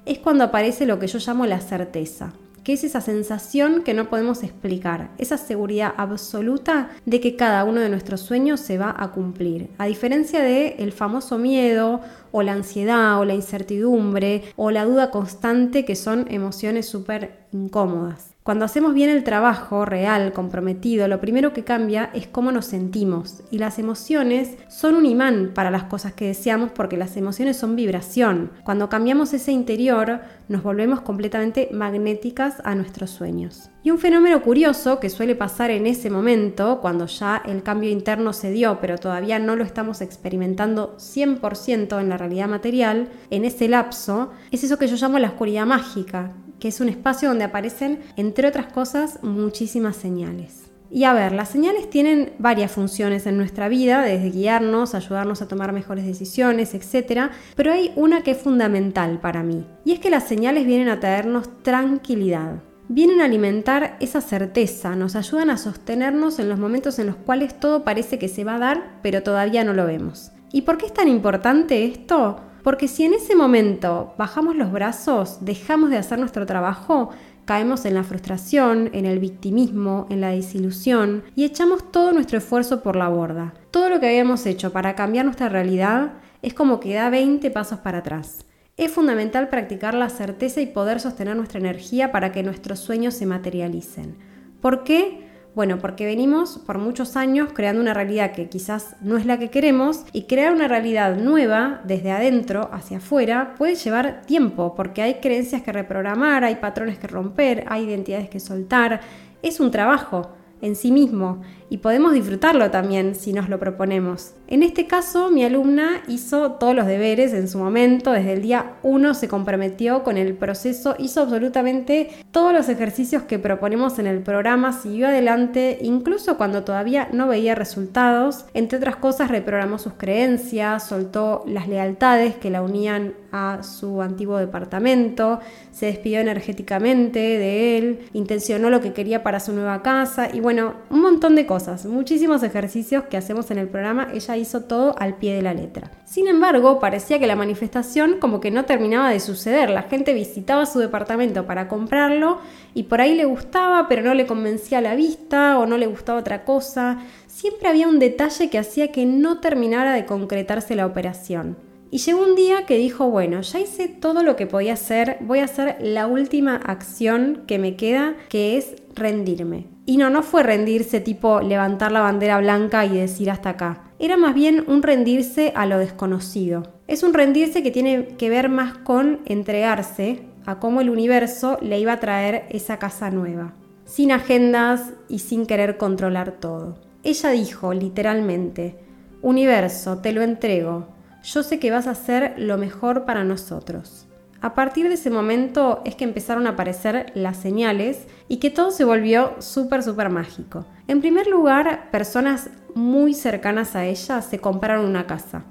es 0.06 0.20
cuando 0.20 0.44
aparece 0.44 0.86
lo 0.86 1.00
que 1.00 1.08
yo 1.08 1.20
llamo 1.20 1.46
la 1.46 1.60
certeza 1.60 2.34
que 2.64 2.74
es 2.74 2.84
esa 2.84 3.02
sensación 3.02 3.84
que 3.84 3.94
no 3.94 4.10
podemos 4.10 4.44
explicar, 4.44 5.12
esa 5.18 5.38
seguridad 5.38 5.94
absoluta 5.98 6.90
de 7.06 7.20
que 7.20 7.36
cada 7.36 7.64
uno 7.64 7.82
de 7.82 7.90
nuestros 7.90 8.22
sueños 8.22 8.60
se 8.60 8.78
va 8.78 8.96
a 8.98 9.12
cumplir, 9.12 9.70
a 9.78 9.86
diferencia 9.86 10.42
de 10.42 10.76
el 10.80 10.92
famoso 10.92 11.38
miedo 11.38 12.02
o 12.32 12.42
la 12.42 12.54
ansiedad 12.54 13.20
o 13.20 13.26
la 13.26 13.36
incertidumbre 13.36 14.44
o 14.56 14.72
la 14.72 14.86
duda 14.86 15.12
constante 15.12 15.86
que 15.86 15.96
son 15.96 16.26
emociones 16.30 16.88
súper 16.88 17.46
incómodas. 17.52 18.33
Cuando 18.44 18.66
hacemos 18.66 18.94
bien 18.94 19.10
el 19.10 19.24
trabajo 19.24 19.86
real, 19.86 20.34
comprometido, 20.34 21.08
lo 21.08 21.22
primero 21.22 21.54
que 21.54 21.64
cambia 21.64 22.10
es 22.14 22.28
cómo 22.28 22.52
nos 22.52 22.66
sentimos. 22.66 23.42
Y 23.52 23.58
las 23.58 23.80
emociones 23.80 24.58
son 24.68 24.96
un 24.96 25.06
imán 25.06 25.52
para 25.56 25.72
las 25.72 25.84
cosas 25.84 26.12
que 26.12 26.28
deseamos 26.28 26.70
porque 26.72 26.98
las 26.98 27.16
emociones 27.16 27.56
son 27.56 27.78
vibración. 27.78 28.52
Cuando 28.66 28.90
cambiamos 28.90 29.32
ese 29.32 29.54
interior, 29.54 30.20
nos 30.50 30.62
volvemos 30.62 31.00
completamente 31.00 31.70
magnéticas 31.72 32.62
a 32.66 32.76
nuestros 32.76 33.12
sueños. 33.12 33.70
Y 33.82 33.92
un 33.92 33.98
fenómeno 33.98 34.42
curioso 34.42 35.00
que 35.00 35.10
suele 35.10 35.36
pasar 35.36 35.72
en 35.72 35.88
ese 35.88 36.10
momento, 36.10 36.82
cuando 36.82 37.06
ya 37.06 37.42
el 37.46 37.64
cambio 37.64 37.92
interno 37.92 38.34
se 38.34 38.52
dio, 38.52 38.80
pero 38.82 38.98
todavía 38.98 39.40
no 39.40 39.56
lo 39.56 39.64
estamos 39.64 40.02
experimentando 40.02 40.98
100% 40.98 42.00
en 42.02 42.10
la 42.10 42.18
realidad 42.18 42.50
material, 42.50 43.08
en 43.30 43.46
ese 43.46 43.70
lapso, 43.70 44.32
es 44.52 44.66
eso 44.66 44.78
que 44.78 44.88
yo 44.88 44.98
llamo 44.98 45.18
la 45.18 45.30
oscuridad 45.30 45.66
mágica, 45.66 46.34
que 46.64 46.70
es 46.70 46.80
un 46.80 46.88
espacio 46.88 47.28
donde 47.28 47.44
aparecen, 47.44 48.00
entre 48.16 48.48
otras 48.48 48.68
cosas, 48.68 49.22
muchísimas 49.22 49.98
señales. 49.98 50.72
Y 50.90 51.04
a 51.04 51.12
ver, 51.12 51.34
las 51.34 51.50
señales 51.50 51.90
tienen 51.90 52.32
varias 52.40 52.72
funciones 52.72 53.26
en 53.26 53.36
nuestra 53.36 53.68
vida, 53.68 54.02
desde 54.02 54.30
guiarnos, 54.30 54.96
ayudarnos 54.96 55.42
a 55.42 55.50
tomar 55.50 55.74
mejores 55.74 56.06
decisiones, 56.06 56.74
etc. 56.74 57.32
Pero 57.58 57.74
hay 57.74 57.92
una 57.98 58.24
que 58.24 58.32
es 58.32 58.38
fundamental 58.38 59.20
para 59.20 59.44
mí, 59.44 59.68
y 59.84 59.92
es 59.92 60.00
que 60.00 60.10
las 60.10 60.24
señales 60.24 60.66
vienen 60.66 60.88
a 60.88 61.02
traernos 61.02 61.50
tranquilidad. 61.64 62.64
vienen 62.88 63.20
a 63.20 63.26
alimentar 63.26 63.98
esa 64.00 64.22
certeza, 64.22 64.96
nos 64.96 65.18
ayudan 65.18 65.50
a 65.50 65.58
sostenernos 65.58 66.40
en 66.40 66.48
los 66.48 66.60
momentos 66.60 66.98
en 66.98 67.08
los 67.08 67.18
cuales 67.18 67.60
todo 67.60 67.84
parece 67.84 68.20
que 68.20 68.30
se 68.30 68.46
va 68.46 68.56
a 68.56 68.60
dar, 68.60 69.00
pero 69.02 69.22
todavía 69.22 69.66
no 69.66 69.74
lo 69.74 69.86
vemos. 69.86 70.32
¿Y 70.54 70.62
por 70.62 70.78
qué 70.78 70.86
es 70.86 70.94
tan 70.94 71.10
importante 71.10 71.84
esto? 71.84 72.40
Porque 72.64 72.88
si 72.88 73.04
en 73.04 73.14
ese 73.14 73.36
momento 73.36 74.14
bajamos 74.18 74.56
los 74.56 74.72
brazos, 74.72 75.40
dejamos 75.42 75.90
de 75.90 75.98
hacer 75.98 76.18
nuestro 76.18 76.46
trabajo, 76.46 77.10
caemos 77.46 77.86
en 77.86 77.94
la 77.94 78.04
frustración, 78.04 78.90
en 78.94 79.06
el 79.06 79.20
victimismo, 79.20 80.08
en 80.10 80.22
la 80.22 80.30
desilusión 80.30 81.24
y 81.36 81.44
echamos 81.44 81.92
todo 81.92 82.14
nuestro 82.14 82.38
esfuerzo 82.38 82.82
por 82.82 82.96
la 82.96 83.10
borda. 83.10 83.54
Todo 83.72 83.90
lo 83.90 84.00
que 84.00 84.08
habíamos 84.08 84.46
hecho 84.46 84.72
para 84.72 84.96
cambiar 84.96 85.26
nuestra 85.26 85.50
realidad 85.50 86.14
es 86.42 86.54
como 86.54 86.80
que 86.80 86.94
da 86.94 87.10
20 87.10 87.52
pasos 87.52 87.80
para 87.80 88.00
atrás. 88.00 88.46
Es 88.78 88.92
fundamental 88.92 89.50
practicar 89.50 89.94
la 89.94 90.10
certeza 90.10 90.62
y 90.62 90.66
poder 90.66 91.00
sostener 91.00 91.36
nuestra 91.36 91.60
energía 91.60 92.12
para 92.12 92.32
que 92.32 92.44
nuestros 92.44 92.80
sueños 92.80 93.14
se 93.14 93.26
materialicen. 93.26 94.16
¿Por 94.62 94.84
qué? 94.84 95.33
Bueno, 95.56 95.78
porque 95.78 96.08
venimos 96.08 96.58
por 96.66 96.80
muchos 96.80 97.16
años 97.16 97.50
creando 97.54 97.80
una 97.80 97.94
realidad 97.94 98.32
que 98.32 98.50
quizás 98.50 98.96
no 99.02 99.18
es 99.18 99.28
la 99.28 99.38
que 99.38 99.52
queremos 99.52 100.04
y 100.12 100.24
crear 100.24 100.52
una 100.52 100.68
realidad 100.68 101.16
nueva 101.16 101.82
desde 101.86 102.12
adentro 102.12 102.70
hacia 102.74 102.98
afuera 102.98 103.54
puede 103.56 103.76
llevar 103.76 104.24
tiempo 104.26 104.74
porque 104.74 105.04
hay 105.04 105.16
creencias 105.16 105.62
que 105.62 105.72
reprogramar, 105.72 106.44
hay 106.44 106.56
patrones 106.56 106.98
que 106.98 107.06
romper, 107.06 107.66
hay 107.68 107.84
identidades 107.84 108.30
que 108.30 108.40
soltar. 108.40 109.02
Es 109.44 109.60
un 109.60 109.70
trabajo 109.70 110.32
en 110.64 110.78
sí 110.78 110.92
mismo 110.92 111.42
y 111.70 111.78
podemos 111.78 112.14
disfrutarlo 112.14 112.72
también 112.72 113.16
si 113.16 113.34
nos 113.34 113.50
lo 113.50 113.60
proponemos. 113.60 114.32
En 114.48 114.64
este 114.64 114.88
caso, 114.88 115.30
mi 115.30 115.44
alumna 115.44 116.04
hizo 116.08 116.54
todos 116.54 116.74
los 116.74 116.88
deberes 116.88 117.34
en 117.34 117.48
su 117.48 117.58
momento, 117.58 118.12
desde 118.12 118.34
el 118.34 118.42
día 118.42 118.76
1 118.84 119.14
se 119.14 119.28
comprometió 119.28 120.04
con 120.04 120.18
el 120.18 120.36
proceso, 120.36 120.96
hizo 121.00 121.22
absolutamente 121.22 122.10
todos 122.32 122.54
los 122.54 122.70
ejercicios 122.70 123.24
que 123.24 123.40
proponemos 123.40 124.00
en 124.00 124.08
el 124.08 124.22
programa, 124.22 124.72
siguió 124.72 125.08
adelante, 125.08 125.80
incluso 125.82 126.38
cuando 126.38 126.64
todavía 126.64 127.10
no 127.12 127.28
veía 127.28 127.56
resultados. 127.56 128.46
Entre 128.54 128.78
otras 128.78 128.96
cosas, 128.96 129.30
reprogramó 129.30 129.80
sus 129.80 129.94
creencias, 129.94 130.88
soltó 130.88 131.44
las 131.46 131.68
lealtades 131.68 132.36
que 132.36 132.50
la 132.50 132.62
unían 132.62 133.16
a 133.34 133.64
su 133.64 134.02
antiguo 134.02 134.38
departamento, 134.38 135.40
se 135.72 135.88
despidió 135.88 136.20
energéticamente 136.20 137.20
de 137.20 137.78
él, 137.78 138.00
intencionó 138.14 138.70
lo 138.70 138.80
que 138.80 138.94
quería 138.94 139.24
para 139.24 139.40
su 139.40 139.52
nueva 139.54 139.82
casa 139.82 140.30
y 140.32 140.40
bueno, 140.40 140.76
un 140.92 141.02
montón 141.02 141.36
de 141.36 141.48
cosas, 141.48 141.86
muchísimos 141.88 142.44
ejercicios 142.44 143.06
que 143.06 143.18
hacemos 143.18 143.50
en 143.50 143.58
el 143.58 143.68
programa, 143.68 144.10
ella 144.14 144.38
hizo 144.38 144.62
todo 144.62 144.96
al 145.00 145.16
pie 145.16 145.34
de 145.34 145.42
la 145.42 145.56
letra. 145.56 145.90
Sin 146.06 146.28
embargo, 146.28 146.80
parecía 146.80 147.18
que 147.18 147.26
la 147.26 147.36
manifestación 147.36 148.18
como 148.20 148.40
que 148.40 148.52
no 148.52 148.66
terminaba 148.66 149.10
de 149.10 149.20
suceder, 149.20 149.72
la 149.72 149.84
gente 149.84 150.14
visitaba 150.14 150.68
su 150.68 150.78
departamento 150.78 151.48
para 151.48 151.68
comprarlo 151.68 152.38
y 152.76 152.84
por 152.84 153.02
ahí 153.02 153.16
le 153.16 153.26
gustaba, 153.26 153.88
pero 153.88 154.04
no 154.04 154.14
le 154.14 154.28
convencía 154.28 154.80
la 154.80 154.94
vista 154.94 155.58
o 155.58 155.66
no 155.66 155.80
le 155.80 155.88
gustaba 155.88 156.20
otra 156.20 156.46
cosa, 156.46 157.00
siempre 157.26 157.68
había 157.68 157.88
un 157.88 157.98
detalle 157.98 158.52
que 158.52 158.60
hacía 158.60 158.92
que 158.92 159.08
no 159.08 159.40
terminara 159.40 159.94
de 159.94 160.06
concretarse 160.06 160.76
la 160.76 160.86
operación. 160.86 161.73
Y 161.94 162.00
llegó 162.00 162.24
un 162.24 162.34
día 162.34 162.66
que 162.66 162.76
dijo, 162.76 163.12
bueno, 163.12 163.42
ya 163.42 163.60
hice 163.60 163.88
todo 163.88 164.24
lo 164.24 164.36
que 164.36 164.48
podía 164.48 164.74
hacer, 164.74 165.18
voy 165.22 165.38
a 165.38 165.44
hacer 165.44 165.78
la 165.80 166.08
última 166.08 166.56
acción 166.56 167.44
que 167.46 167.60
me 167.60 167.76
queda, 167.76 168.16
que 168.30 168.58
es 168.58 168.78
rendirme. 168.96 169.68
Y 169.86 169.98
no, 169.98 170.10
no 170.10 170.24
fue 170.24 170.42
rendirse 170.42 171.02
tipo 171.02 171.42
levantar 171.42 171.92
la 171.92 172.02
bandera 172.02 172.40
blanca 172.40 172.84
y 172.84 172.98
decir 172.98 173.30
hasta 173.30 173.52
acá. 173.52 173.84
Era 174.00 174.18
más 174.18 174.34
bien 174.34 174.64
un 174.66 174.82
rendirse 174.82 175.54
a 175.56 175.68
lo 175.68 175.78
desconocido. 175.78 176.64
Es 176.88 177.04
un 177.04 177.14
rendirse 177.14 177.62
que 177.62 177.70
tiene 177.70 178.08
que 178.18 178.32
ver 178.32 178.50
más 178.50 178.76
con 178.76 179.20
entregarse 179.26 180.22
a 180.48 180.58
cómo 180.58 180.82
el 180.82 180.90
universo 180.90 181.60
le 181.62 181.80
iba 181.80 181.94
a 181.94 182.00
traer 182.00 182.46
esa 182.50 182.80
casa 182.80 183.12
nueva, 183.12 183.54
sin 183.86 184.12
agendas 184.12 184.94
y 185.10 185.20
sin 185.20 185.46
querer 185.46 185.78
controlar 185.78 186.40
todo. 186.40 186.74
Ella 187.04 187.30
dijo 187.30 187.72
literalmente, 187.72 188.80
universo, 189.22 190.00
te 190.00 190.12
lo 190.12 190.24
entrego, 190.24 190.88
yo 191.24 191.42
sé 191.42 191.60
que 191.60 191.72
vas 191.72 191.88
a 191.88 191.92
hacer 191.92 192.36
lo 192.38 192.58
mejor 192.58 193.06
para 193.06 193.24
nosotros. 193.24 194.08
A 194.42 194.56
partir 194.56 194.90
de 194.90 194.96
ese 194.96 195.10
momento 195.10 195.82
es 195.86 195.96
que 195.96 196.04
empezaron 196.04 196.48
a 196.48 196.52
aparecer 196.52 197.14
las 197.16 197.38
señales 197.38 198.08
y 198.28 198.38
que 198.38 198.50
todo 198.50 198.72
se 198.72 198.84
volvió 198.84 199.36
súper, 199.40 199.84
súper 199.84 200.10
mágico. 200.10 200.66
En 200.90 201.00
primer 201.00 201.28
lugar, 201.28 201.90
personas 201.92 202.50
muy 202.76 203.14
cercanas 203.14 203.76
a 203.76 203.86
ella 203.86 204.22
se 204.22 204.40
compraron 204.40 204.86
una 204.86 205.08
casa. 205.08 205.46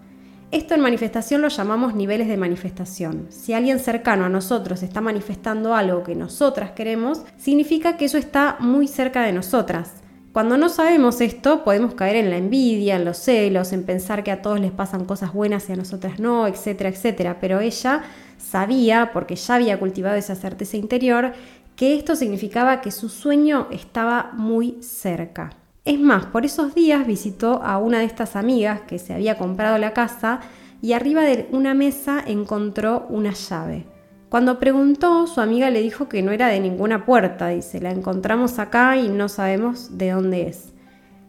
Esto 0.50 0.74
en 0.74 0.82
manifestación 0.82 1.40
lo 1.40 1.48
llamamos 1.48 1.94
niveles 1.94 2.28
de 2.28 2.36
manifestación. 2.36 3.28
Si 3.30 3.54
alguien 3.54 3.78
cercano 3.78 4.26
a 4.26 4.28
nosotros 4.28 4.82
está 4.82 5.00
manifestando 5.00 5.74
algo 5.74 6.02
que 6.02 6.14
nosotras 6.14 6.72
queremos, 6.72 7.24
significa 7.38 7.96
que 7.96 8.04
eso 8.04 8.18
está 8.18 8.58
muy 8.60 8.86
cerca 8.86 9.22
de 9.22 9.32
nosotras. 9.32 10.02
Cuando 10.32 10.56
no 10.56 10.70
sabemos 10.70 11.20
esto, 11.20 11.62
podemos 11.62 11.92
caer 11.92 12.16
en 12.16 12.30
la 12.30 12.38
envidia, 12.38 12.96
en 12.96 13.04
los 13.04 13.18
celos, 13.18 13.74
en 13.74 13.84
pensar 13.84 14.24
que 14.24 14.30
a 14.30 14.40
todos 14.40 14.58
les 14.60 14.70
pasan 14.70 15.04
cosas 15.04 15.34
buenas 15.34 15.68
y 15.68 15.74
a 15.74 15.76
nosotras 15.76 16.18
no, 16.18 16.46
etcétera, 16.46 16.88
etcétera. 16.88 17.36
Pero 17.38 17.60
ella 17.60 18.02
sabía, 18.38 19.10
porque 19.12 19.36
ya 19.36 19.56
había 19.56 19.78
cultivado 19.78 20.16
esa 20.16 20.34
certeza 20.34 20.78
interior, 20.78 21.34
que 21.76 21.96
esto 21.96 22.16
significaba 22.16 22.80
que 22.80 22.90
su 22.90 23.10
sueño 23.10 23.68
estaba 23.70 24.30
muy 24.32 24.78
cerca. 24.80 25.50
Es 25.84 26.00
más, 26.00 26.24
por 26.24 26.46
esos 26.46 26.74
días 26.74 27.06
visitó 27.06 27.62
a 27.62 27.76
una 27.76 27.98
de 27.98 28.06
estas 28.06 28.34
amigas 28.34 28.80
que 28.82 28.98
se 28.98 29.12
había 29.12 29.36
comprado 29.36 29.76
la 29.76 29.92
casa 29.92 30.40
y 30.80 30.94
arriba 30.94 31.24
de 31.24 31.46
una 31.52 31.74
mesa 31.74 32.24
encontró 32.26 33.06
una 33.10 33.32
llave. 33.32 33.91
Cuando 34.32 34.58
preguntó, 34.58 35.26
su 35.26 35.42
amiga 35.42 35.68
le 35.68 35.82
dijo 35.82 36.08
que 36.08 36.22
no 36.22 36.32
era 36.32 36.48
de 36.48 36.58
ninguna 36.58 37.04
puerta, 37.04 37.48
dice, 37.48 37.82
la 37.82 37.90
encontramos 37.90 38.58
acá 38.58 38.96
y 38.96 39.10
no 39.10 39.28
sabemos 39.28 39.98
de 39.98 40.12
dónde 40.12 40.48
es. 40.48 40.72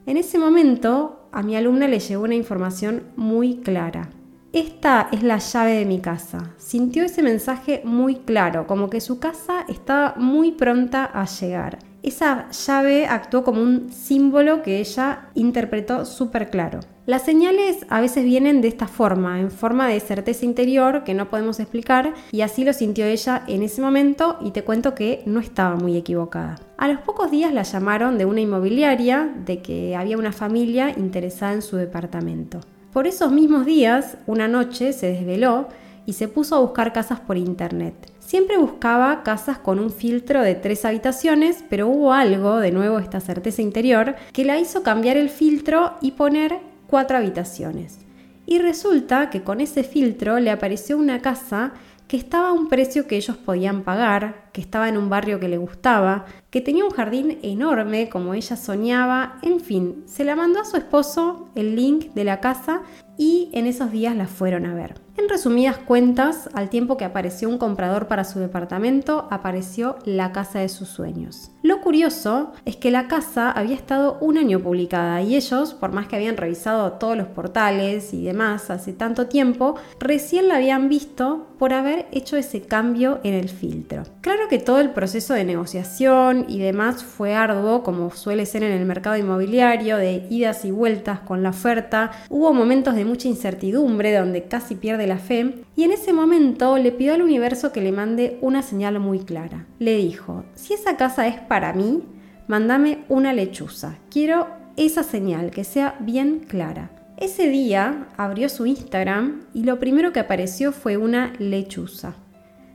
En 0.06 0.16
ese 0.16 0.40
momento, 0.40 1.28
a 1.34 1.44
mi 1.44 1.58
alumna 1.58 1.90
le 1.90 2.00
llegó 2.00 2.24
una 2.24 2.36
información 2.36 3.04
muy 3.18 3.58
clara. 3.58 4.08
Esta 4.54 5.10
es 5.12 5.24
la 5.24 5.40
llave 5.40 5.80
de 5.80 5.86
mi 5.86 6.00
casa. 6.00 6.52
Sintió 6.58 7.04
ese 7.06 7.24
mensaje 7.24 7.82
muy 7.86 8.18
claro, 8.18 8.68
como 8.68 8.88
que 8.88 9.02
su 9.02 9.18
casa 9.18 9.66
estaba 9.68 10.14
muy 10.16 10.52
pronta 10.52 11.06
a 11.06 11.26
llegar. 11.26 11.80
Esa 12.04 12.52
llave 12.52 13.08
actuó 13.08 13.44
como 13.44 13.64
un 13.64 13.92
símbolo 13.92 14.62
que 14.62 14.80
ella 14.80 15.30
interpretó 15.34 16.06
súper 16.06 16.52
claro. 16.52 16.82
Las 17.08 17.24
señales 17.24 17.84
a 17.90 18.00
veces 18.00 18.26
vienen 18.26 18.62
de 18.62 18.68
esta 18.68 18.88
forma, 18.88 19.40
en 19.40 19.50
forma 19.50 19.88
de 19.88 20.00
certeza 20.00 20.46
interior 20.46 21.04
que 21.04 21.16
no 21.16 21.32
podemos 21.32 21.60
explicar 21.60 22.14
y 22.32 22.42
así 22.42 22.64
lo 22.64 22.74
sintió 22.74 23.06
ella 23.06 23.44
en 23.48 23.64
ese 23.64 23.82
momento 23.82 24.38
y 24.40 24.52
te 24.52 24.64
cuento 24.64 24.94
que 24.94 25.24
no 25.26 25.40
estaba 25.40 25.78
muy 25.78 25.98
equivocada. 25.98 26.60
A 26.78 26.88
los 26.88 27.00
pocos 27.00 27.32
días 27.32 27.52
la 27.52 27.64
llamaron 27.64 28.20
de 28.20 28.26
una 28.26 28.42
inmobiliaria 28.42 29.34
de 29.48 29.64
que 29.64 29.96
había 29.96 30.20
una 30.20 30.32
familia 30.32 30.94
interesada 30.96 31.54
en 31.54 31.64
su 31.64 31.76
departamento. 31.78 32.60
Por 32.94 33.08
esos 33.08 33.32
mismos 33.32 33.66
días, 33.66 34.18
una 34.28 34.48
noche 34.48 34.94
se 34.94 35.08
desveló 35.08 35.68
y 36.06 36.14
se 36.14 36.28
puso 36.28 36.56
a 36.56 36.60
buscar 36.60 36.94
casas 36.94 37.20
por 37.20 37.38
internet. 37.38 37.96
Siempre 38.20 38.60
buscaba 38.60 39.24
casas 39.24 39.58
con 39.58 39.80
un 39.80 39.90
filtro 39.90 40.44
de 40.44 40.54
tres 40.54 40.86
habitaciones, 40.86 41.64
pero 41.72 41.88
hubo 41.88 42.14
algo, 42.14 42.60
de 42.60 42.72
nuevo 42.72 43.00
esta 43.00 43.20
certeza 43.20 43.64
interior, 43.64 44.16
que 44.32 44.46
la 44.46 44.60
hizo 44.60 44.84
cambiar 44.84 45.18
el 45.18 45.32
filtro 45.32 45.96
y 46.02 46.12
poner 46.12 46.60
cuatro 46.86 47.18
habitaciones. 47.18 47.98
Y 48.46 48.60
resulta 48.60 49.32
que 49.32 49.42
con 49.42 49.60
ese 49.60 49.84
filtro 49.84 50.40
le 50.40 50.52
apareció 50.52 50.96
una 50.96 51.20
casa 51.20 51.72
que 52.08 52.18
estaba 52.18 52.50
a 52.50 52.54
un 52.54 52.70
precio 52.70 53.08
que 53.08 53.16
ellos 53.16 53.38
podían 53.38 53.84
pagar, 53.84 54.50
que 54.52 54.62
estaba 54.62 54.90
en 54.90 54.98
un 54.98 55.10
barrio 55.10 55.40
que 55.40 55.48
le 55.48 55.58
gustaba, 55.58 56.26
que 56.50 56.62
tenía 56.62 56.86
un 56.86 56.92
jardín 56.92 57.40
enorme 57.42 58.10
como 58.10 58.34
ella 58.34 58.56
soñaba, 58.56 59.40
en 59.42 59.60
fin, 59.60 60.04
se 60.06 60.24
la 60.24 60.36
mandó 60.36 60.62
a 60.62 60.66
su 60.66 60.78
esposo 60.78 61.50
el 61.56 61.76
link 61.76 62.14
de 62.14 62.24
la 62.24 62.40
casa 62.40 62.82
y 63.18 63.50
en 63.54 63.68
esos 63.68 63.92
días 63.92 64.16
la 64.16 64.28
fueron 64.28 64.66
a 64.66 64.74
ver. 64.74 65.02
En 65.18 65.30
resumidas 65.30 65.78
cuentas, 65.78 66.50
al 66.54 66.70
tiempo 66.70 66.98
que 66.98 67.06
apareció 67.06 67.48
un 67.48 67.60
comprador 67.60 68.08
para 68.08 68.24
su 68.24 68.40
departamento, 68.40 69.28
apareció 69.30 69.98
la 70.06 70.32
casa 70.32 70.60
de 70.60 70.70
sus 70.70 70.90
sueños. 70.90 71.52
Curioso 71.84 72.54
es 72.64 72.78
que 72.78 72.92
la 72.92 73.10
casa 73.10 73.52
había 73.52 73.76
estado 73.76 74.18
un 74.22 74.38
año 74.38 74.60
publicada 74.60 75.22
y 75.22 75.36
ellos, 75.36 75.74
por 75.74 75.92
más 75.92 76.08
que 76.08 76.16
habían 76.16 76.38
revisado 76.38 76.94
todos 76.94 77.18
los 77.18 77.28
portales 77.28 78.14
y 78.14 78.24
demás 78.24 78.70
hace 78.70 78.94
tanto 78.94 79.28
tiempo, 79.28 79.76
recién 80.00 80.48
la 80.48 80.56
habían 80.56 80.88
visto 80.88 81.48
por 81.60 81.74
haber 81.74 82.08
hecho 82.12 82.38
ese 82.38 82.62
cambio 82.62 83.20
en 83.24 83.34
el 83.34 83.50
filtro. 83.50 84.04
Claro 84.22 84.48
que 84.50 84.60
todo 84.60 84.80
el 84.80 84.92
proceso 84.92 85.34
de 85.34 85.44
negociación 85.44 86.46
y 86.48 86.60
demás 86.60 87.04
fue 87.04 87.36
arduo, 87.36 87.84
como 87.84 88.12
suele 88.12 88.46
ser 88.46 88.64
en 88.64 88.72
el 88.72 88.86
mercado 88.86 89.18
inmobiliario, 89.18 89.98
de 89.98 90.26
idas 90.30 90.64
y 90.64 90.72
vueltas 90.72 91.20
con 91.20 91.44
la 91.44 91.50
oferta. 91.50 92.12
Hubo 92.30 92.54
momentos 92.54 92.96
de 92.96 93.06
mucha 93.06 93.28
incertidumbre 93.28 94.16
donde 94.16 94.44
casi 94.44 94.76
pierde 94.76 95.06
la 95.06 95.18
fe, 95.18 95.64
y 95.76 95.84
en 95.84 95.92
ese 95.92 96.14
momento 96.14 96.78
le 96.78 96.92
pidió 96.92 97.14
al 97.14 97.22
universo 97.22 97.72
que 97.72 97.82
le 97.82 97.92
mande 97.92 98.38
una 98.42 98.62
señal 98.62 99.00
muy 99.00 99.20
clara. 99.20 99.66
Le 99.80 99.98
dijo, 99.98 100.46
si 100.56 100.74
esa 100.74 100.98
casa 100.98 101.28
es 101.28 101.40
para 101.40 101.73
mí, 101.74 102.04
mándame 102.48 103.04
una 103.10 103.34
lechuza. 103.34 103.98
Quiero 104.10 104.48
esa 104.78 105.04
señal, 105.04 105.52
que 105.52 105.64
sea 105.64 105.96
bien 106.00 106.40
clara. 106.48 106.90
Ese 107.18 107.50
día 107.50 108.08
abrió 108.18 108.50
su 108.50 108.66
Instagram 108.66 109.42
y 109.54 109.64
lo 109.64 109.80
primero 109.80 110.12
que 110.12 110.20
apareció 110.20 110.72
fue 110.72 110.98
una 110.98 111.34
lechuza. 111.40 112.16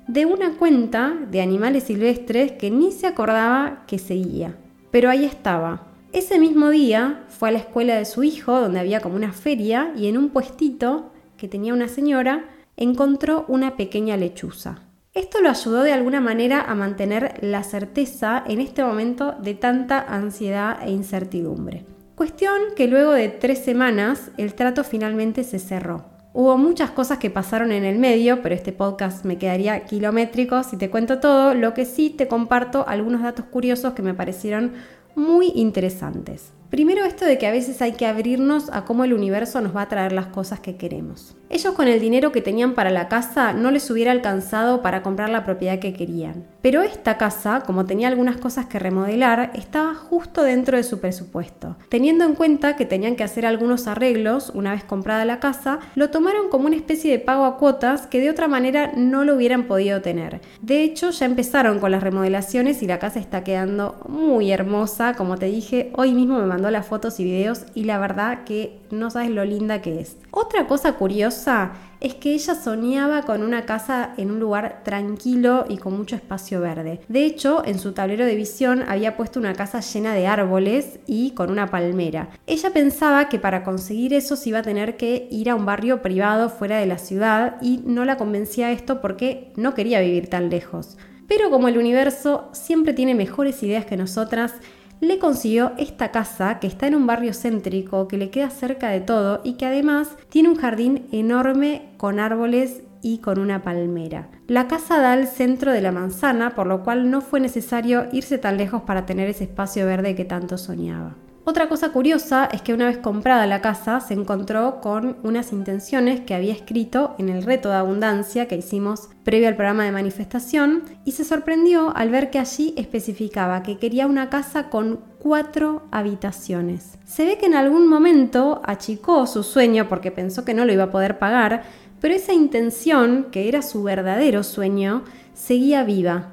de 0.09 0.25
una 0.25 0.57
cuenta 0.57 1.15
de 1.31 1.43
animales 1.43 1.85
silvestres 1.85 2.53
que 2.53 2.71
ni 2.71 2.93
se 2.93 3.07
acordaba 3.07 3.85
que 3.87 3.99
seguía. 3.99 4.57
Pero 4.91 5.11
ahí 5.11 5.27
estaba. 5.27 5.87
Ese 6.13 6.39
mismo 6.39 6.71
día 6.71 7.27
fue 7.29 7.51
a 7.51 7.53
la 7.53 7.59
escuela 7.59 7.97
de 7.97 8.07
su 8.07 8.23
hijo, 8.23 8.59
donde 8.59 8.81
había 8.81 9.01
como 9.01 9.17
una 9.17 9.33
feria, 9.33 9.93
y 9.95 10.09
en 10.09 10.17
un 10.17 10.31
puestito 10.31 11.13
que 11.37 11.47
tenía 11.47 11.75
una 11.75 11.89
señora, 11.89 12.47
encontró 12.79 13.45
una 13.49 13.77
pequeña 13.77 14.17
lechuza. 14.17 14.81
Esto 15.19 15.41
lo 15.41 15.51
ayudó 15.51 15.83
de 15.83 15.93
alguna 15.93 16.21
manera 16.21 16.61
a 16.61 16.77
mantener 16.77 17.39
la 17.41 17.65
certeza 17.65 18.45
en 18.47 18.61
este 18.61 18.85
momento 18.85 19.33
de 19.33 19.55
tanta 19.55 19.99
ansiedad 19.99 20.79
e 20.81 20.93
incertidumbre. 20.93 21.85
Cuestión 22.15 22.55
que 22.77 22.87
luego 22.87 23.11
de 23.11 23.29
tres 23.29 23.59
semanas 23.59 24.31
el 24.37 24.55
trato 24.55 24.85
finalmente 24.85 25.43
se 25.43 25.59
cerró. 25.59 26.05
Hubo 26.35 26.57
muchas 26.57 26.93
cosas 26.93 27.19
que 27.19 27.31
pasaron 27.31 27.73
en 27.73 27.85
el 27.85 27.99
medio, 27.99 28.43
pero 28.43 28.55
este 28.55 28.71
podcast 28.71 29.25
me 29.25 29.39
quedaría 29.39 29.87
kilométrico 29.87 30.63
si 30.63 30.77
te 30.77 30.89
cuento 30.89 31.19
todo. 31.19 31.53
Lo 31.53 31.75
que 31.75 31.85
sí 31.85 32.11
te 32.11 32.29
comparto 32.29 32.87
algunos 32.87 33.21
datos 33.21 33.47
curiosos 33.47 33.95
que 33.95 34.03
me 34.03 34.15
parecieron 34.15 34.75
muy 35.17 35.51
interesantes. 35.57 36.53
Primero 36.71 37.07
esto 37.07 37.25
de 37.25 37.39
que 37.39 37.47
a 37.47 37.51
veces 37.51 37.81
hay 37.81 37.93
que 37.93 38.05
abrirnos 38.05 38.69
a 38.71 38.85
cómo 38.85 39.05
el 39.05 39.15
universo 39.15 39.63
nos 39.63 39.75
va 39.75 39.83
a 39.83 39.89
traer 39.89 40.13
las 40.13 40.27
cosas 40.27 40.61
que 40.61 40.77
queremos. 40.77 41.35
Ellos 41.51 41.73
con 41.73 41.89
el 41.89 41.99
dinero 41.99 42.31
que 42.31 42.43
tenían 42.43 42.75
para 42.75 42.91
la 42.91 43.09
casa 43.09 43.55
no 43.55 43.71
les 43.71 43.91
hubiera 43.91 44.13
alcanzado 44.13 44.83
para 44.83 45.03
comprar 45.03 45.31
la 45.31 45.45
propiedad 45.45 45.79
que 45.79 45.95
querían. 45.95 46.45
Pero 46.61 46.83
esta 46.83 47.17
casa, 47.17 47.63
como 47.65 47.87
tenía 47.87 48.09
algunas 48.09 48.37
cosas 48.37 48.67
que 48.67 48.79
remodelar, 48.79 49.53
estaba 49.55 49.95
justo 49.95 50.43
dentro 50.43 50.77
de 50.77 50.83
su 50.83 51.01
presupuesto. 51.01 51.77
Teniendo 51.89 52.27
en 52.27 52.35
cuenta 52.35 52.77
que 52.77 52.85
tenían 52.85 53.17
que 53.17 53.25
hacer 53.25 53.47
algunos 53.47 53.87
arreglos 53.87 54.51
una 54.55 54.73
vez 54.73 54.85
comprada 54.85 55.25
la 55.25 55.41
casa, 55.41 55.79
lo 55.95 56.11
tomaron 56.11 56.51
como 56.51 56.67
una 56.67 56.77
especie 56.77 57.11
de 57.11 57.19
pago 57.19 57.47
a 57.47 57.57
cuotas 57.57 58.07
que 58.07 58.21
de 58.21 58.29
otra 58.29 58.47
manera 58.47 58.93
no 58.95 59.25
lo 59.25 59.37
hubieran 59.37 59.65
podido 59.65 60.03
tener. 60.03 60.43
De 60.61 60.83
hecho, 60.83 61.11
ya 61.11 61.25
empezaron 61.25 61.79
con 61.79 61.93
las 61.93 62.03
remodelaciones 62.03 62.83
y 62.83 62.87
la 62.87 62.99
casa 62.99 63.21
está 63.21 63.43
quedando 63.43 64.03
muy 64.07 64.53
hermosa. 64.53 65.15
Como 65.15 65.39
te 65.39 65.47
dije, 65.47 65.93
hoy 65.97 66.13
mismo 66.13 66.39
me 66.39 66.47
mandó 66.59 66.73
las 66.73 66.87
fotos 66.87 67.21
y 67.21 67.25
videos 67.25 67.67
y 67.73 67.85
la 67.85 68.01
verdad 68.01 68.43
que 68.43 68.81
no 68.91 69.13
sabes 69.13 69.31
lo 69.31 69.45
linda 69.45 69.81
que 69.81 70.01
es. 70.01 70.17
Otra 70.33 70.67
cosa 70.67 70.95
curiosa 70.95 71.71
es 72.01 72.15
que 72.15 72.33
ella 72.35 72.57
soñaba 72.57 73.23
con 73.23 73.45
una 73.45 73.65
casa 73.65 74.13
en 74.17 74.33
un 74.33 74.41
lugar 74.41 74.83
tranquilo 74.83 75.67
y 75.69 75.77
con 75.77 75.97
mucho 75.97 76.17
espacio 76.17 76.61
verde. 76.61 77.01
De 77.07 77.25
hecho, 77.25 77.63
en 77.65 77.79
su 77.79 77.93
tablero 77.93 78.27
de 78.27 78.35
visión 78.35 78.83
había 78.89 79.17
puesto 79.17 79.39
una 79.39 79.55
casa 79.55 79.79
llena 79.79 80.15
de 80.15 80.27
árboles 80.27 80.99
y 81.07 81.31
con 81.31 81.53
una 81.53 81.69
palmera. 81.69 82.31
Ella 82.49 82.73
pensaba 82.73 83.29
que 83.29 83.39
para 83.39 83.63
conseguir 83.63 84.13
eso 84.13 84.35
se 84.35 84.49
iba 84.49 84.59
a 84.59 84.63
tener 84.63 84.97
que 84.97 85.29
ir 85.31 85.51
a 85.51 85.55
un 85.55 85.65
barrio 85.65 86.03
privado 86.03 86.51
fuera 86.51 86.79
de 86.79 86.87
la 86.87 86.99
ciudad 86.99 87.59
y 87.63 87.83
no 87.85 88.05
la 88.05 88.17
convencía 88.17 88.73
esto 88.73 89.01
porque 89.01 89.53
no 89.55 89.75
quería 89.75 90.01
vivir 90.01 90.29
tan 90.29 90.51
lejos. 90.51 90.99
Pero 91.29 91.51
como 91.51 91.69
el 91.69 91.79
universo 91.79 92.49
siempre 92.53 92.95
tiene 92.95 93.15
mejores 93.15 93.63
ideas 93.63 93.85
que 93.85 93.99
nosotras, 93.99 94.55
le 95.01 95.19
consiguió 95.19 95.73
esta 95.79 96.11
casa 96.11 96.59
que 96.59 96.67
está 96.67 96.87
en 96.87 96.95
un 96.95 97.07
barrio 97.07 97.33
céntrico, 97.33 98.09
que 98.09 98.19
le 98.19 98.31
queda 98.31 98.51
cerca 98.51 98.89
de 98.89 99.01
todo 99.01 99.41
y 99.45 99.55
que 99.55 99.67
además 99.67 100.11
tiene 100.29 100.49
un 100.49 100.57
jardín 100.57 101.07
enorme 101.13 101.91
con 101.97 102.19
árboles 102.19 102.83
y 103.03 103.19
con 103.19 103.39
una 103.39 103.63
palmera. 103.63 104.29
La 104.49 104.67
casa 104.67 104.99
da 104.99 105.13
al 105.13 105.29
centro 105.29 105.73
de 105.73 105.83
la 105.83 105.93
manzana, 105.93 106.55
por 106.55 106.67
lo 106.67 106.83
cual 106.83 107.11
no 107.11 107.21
fue 107.21 107.41
necesario 107.41 108.07
irse 108.13 108.39
tan 108.39 108.57
lejos 108.57 108.83
para 108.83 109.07
tener 109.07 109.29
ese 109.29 109.45
espacio 109.45 109.87
verde 109.87 110.15
que 110.15 110.25
tanto 110.25 110.59
soñaba. 110.59 111.15
Otra 111.49 111.71
cosa 111.71 111.93
curiosa 111.93 112.47
es 112.53 112.61
que 112.61 112.75
una 112.75 112.85
vez 112.85 112.99
comprada 112.99 113.47
la 113.47 113.63
casa 113.63 114.01
se 114.01 114.13
encontró 114.13 114.83
con 114.83 115.17
unas 115.23 115.51
intenciones 115.51 116.21
que 116.21 116.35
había 116.35 116.53
escrito 116.53 117.15
en 117.17 117.31
el 117.31 117.43
reto 117.43 117.71
de 117.71 117.77
abundancia 117.77 118.47
que 118.49 118.57
hicimos 118.57 119.09
previo 119.25 119.49
al 119.49 119.57
programa 119.57 119.85
de 119.85 119.93
manifestación 119.93 120.83
y 121.07 121.13
se 121.13 121.25
sorprendió 121.25 121.97
al 121.97 122.11
ver 122.11 122.29
que 122.29 122.39
allí 122.39 122.75
especificaba 122.77 123.63
que 123.63 123.79
quería 123.79 124.07
una 124.07 124.29
casa 124.29 124.69
con 124.69 125.01
cuatro 125.21 125.85
habitaciones. 125.91 126.99
Se 127.07 127.25
ve 127.25 127.39
que 127.39 127.47
en 127.47 127.55
algún 127.55 127.89
momento 127.89 128.61
achicó 128.67 129.27
su 129.27 129.43
sueño 129.43 129.89
porque 129.89 130.11
pensó 130.11 130.45
que 130.45 130.53
no 130.53 130.67
lo 130.67 130.75
iba 130.75 130.85
a 130.85 130.91
poder 130.91 131.19
pagar, 131.19 131.63
pero 131.99 132.15
esa 132.15 132.35
intención, 132.35 133.29
que 133.31 133.49
era 133.49 133.63
su 133.63 133.83
verdadero 133.83 134.43
sueño, 134.43 135.03
seguía 135.33 135.83
viva 135.83 136.29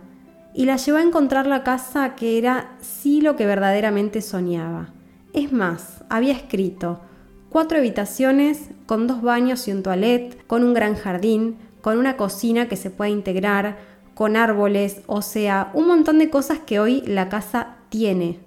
y 0.54 0.66
la 0.66 0.76
llevó 0.76 0.98
a 0.98 1.04
encontrar 1.04 1.48
la 1.48 1.64
casa 1.64 2.16
que 2.16 2.38
era 2.38 2.72
sí 2.82 3.22
lo 3.22 3.38
que 3.38 3.46
verdaderamente 3.46 4.22
soñaba. 4.22 4.90
Es 5.36 5.52
más, 5.52 6.06
había 6.08 6.32
escrito 6.32 7.02
cuatro 7.50 7.80
habitaciones 7.80 8.70
con 8.86 9.06
dos 9.06 9.22
baños 9.22 9.68
y 9.68 9.74
un 9.74 9.84
toilet, 9.84 10.48
con 10.48 10.64
un 10.64 10.74
gran 10.74 10.96
jardín, 10.96 11.58
con 11.82 11.98
una 11.98 12.16
cocina 12.16 12.70
que 12.70 12.78
se 12.78 12.90
puede 12.90 13.12
integrar, 13.12 13.78
con 14.14 14.38
árboles, 14.38 15.02
o 15.08 15.22
sea, 15.22 15.72
un 15.74 15.90
montón 15.90 16.20
de 16.20 16.30
cosas 16.30 16.60
que 16.60 16.80
hoy 16.80 17.02
la 17.06 17.28
casa 17.28 17.76
tiene. 17.90 18.45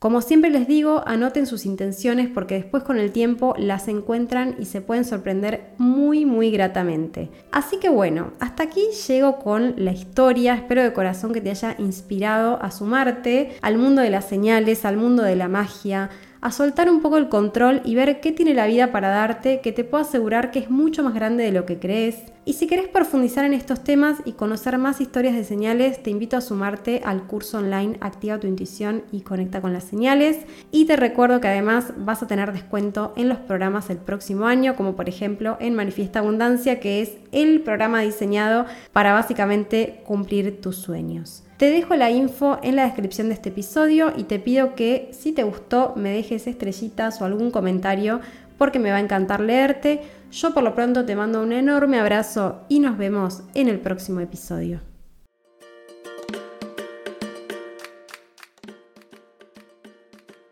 Como 0.00 0.22
siempre 0.22 0.48
les 0.48 0.66
digo, 0.66 1.02
anoten 1.06 1.46
sus 1.46 1.66
intenciones 1.66 2.30
porque 2.32 2.54
después 2.54 2.82
con 2.84 2.98
el 2.98 3.12
tiempo 3.12 3.54
las 3.58 3.86
encuentran 3.86 4.56
y 4.58 4.64
se 4.64 4.80
pueden 4.80 5.04
sorprender 5.04 5.74
muy 5.76 6.24
muy 6.24 6.50
gratamente. 6.50 7.28
Así 7.52 7.76
que 7.76 7.90
bueno, 7.90 8.32
hasta 8.40 8.62
aquí 8.62 8.80
llego 9.06 9.38
con 9.38 9.74
la 9.76 9.92
historia, 9.92 10.54
espero 10.54 10.82
de 10.82 10.94
corazón 10.94 11.34
que 11.34 11.42
te 11.42 11.50
haya 11.50 11.74
inspirado 11.78 12.58
a 12.62 12.70
sumarte 12.70 13.58
al 13.60 13.76
mundo 13.76 14.00
de 14.00 14.08
las 14.08 14.24
señales, 14.24 14.86
al 14.86 14.96
mundo 14.96 15.22
de 15.22 15.36
la 15.36 15.48
magia, 15.48 16.08
a 16.40 16.50
soltar 16.50 16.90
un 16.90 17.02
poco 17.02 17.18
el 17.18 17.28
control 17.28 17.82
y 17.84 17.94
ver 17.94 18.20
qué 18.20 18.32
tiene 18.32 18.54
la 18.54 18.66
vida 18.66 18.92
para 18.92 19.10
darte, 19.10 19.60
que 19.60 19.72
te 19.72 19.84
puedo 19.84 20.02
asegurar 20.02 20.50
que 20.50 20.60
es 20.60 20.70
mucho 20.70 21.02
más 21.02 21.12
grande 21.12 21.44
de 21.44 21.52
lo 21.52 21.66
que 21.66 21.78
crees. 21.78 22.16
Y 22.50 22.54
si 22.54 22.66
querés 22.66 22.88
profundizar 22.88 23.44
en 23.44 23.52
estos 23.52 23.84
temas 23.84 24.18
y 24.24 24.32
conocer 24.32 24.76
más 24.76 25.00
historias 25.00 25.36
de 25.36 25.44
señales, 25.44 26.02
te 26.02 26.10
invito 26.10 26.36
a 26.36 26.40
sumarte 26.40 27.00
al 27.04 27.28
curso 27.28 27.58
online 27.58 27.96
Activa 28.00 28.40
tu 28.40 28.48
intuición 28.48 29.04
y 29.12 29.20
conecta 29.20 29.60
con 29.60 29.72
las 29.72 29.84
señales. 29.84 30.36
Y 30.72 30.86
te 30.86 30.96
recuerdo 30.96 31.40
que 31.40 31.46
además 31.46 31.92
vas 31.96 32.24
a 32.24 32.26
tener 32.26 32.52
descuento 32.52 33.12
en 33.16 33.28
los 33.28 33.38
programas 33.38 33.88
el 33.88 33.98
próximo 33.98 34.46
año, 34.46 34.74
como 34.74 34.96
por 34.96 35.08
ejemplo 35.08 35.58
en 35.60 35.76
Manifiesta 35.76 36.18
Abundancia, 36.18 36.80
que 36.80 37.00
es 37.02 37.18
el 37.30 37.60
programa 37.60 38.00
diseñado 38.00 38.66
para 38.92 39.12
básicamente 39.12 40.02
cumplir 40.04 40.60
tus 40.60 40.74
sueños. 40.74 41.44
Te 41.56 41.70
dejo 41.70 41.94
la 41.94 42.10
info 42.10 42.58
en 42.64 42.74
la 42.74 42.82
descripción 42.82 43.28
de 43.28 43.34
este 43.34 43.50
episodio 43.50 44.12
y 44.16 44.24
te 44.24 44.40
pido 44.40 44.74
que 44.74 45.10
si 45.12 45.30
te 45.30 45.44
gustó 45.44 45.92
me 45.94 46.10
dejes 46.10 46.48
estrellitas 46.48 47.22
o 47.22 47.24
algún 47.24 47.52
comentario 47.52 48.20
porque 48.60 48.78
me 48.78 48.90
va 48.90 48.96
a 48.96 49.00
encantar 49.00 49.40
leerte. 49.40 50.02
Yo 50.30 50.54
por 50.54 50.62
lo 50.62 50.74
pronto 50.74 51.04
te 51.04 51.16
mando 51.16 51.42
un 51.42 51.52
enorme 51.52 51.98
abrazo 51.98 52.64
y 52.68 52.78
nos 52.78 52.96
vemos 52.96 53.42
en 53.54 53.68
el 53.68 53.80
próximo 53.80 54.20
episodio. 54.20 54.80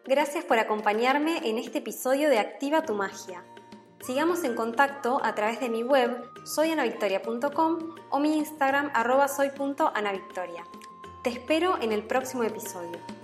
Gracias 0.04 0.44
por 0.44 0.58
acompañarme 0.58 1.48
en 1.48 1.58
este 1.58 1.78
episodio 1.78 2.28
de 2.28 2.38
Activa 2.38 2.82
tu 2.82 2.94
Magia. 2.94 3.44
Sigamos 4.00 4.42
en 4.42 4.54
contacto 4.54 5.20
a 5.22 5.34
través 5.34 5.60
de 5.60 5.68
mi 5.68 5.82
web 5.82 6.24
soyanavictoria.com 6.44 7.94
o 8.10 8.18
mi 8.18 8.38
Instagram 8.38 8.90
arroba 8.94 9.28
soy.anavictoria. 9.28 10.64
Te 11.22 11.30
espero 11.30 11.80
en 11.80 11.92
el 11.92 12.04
próximo 12.04 12.42
episodio. 12.42 13.17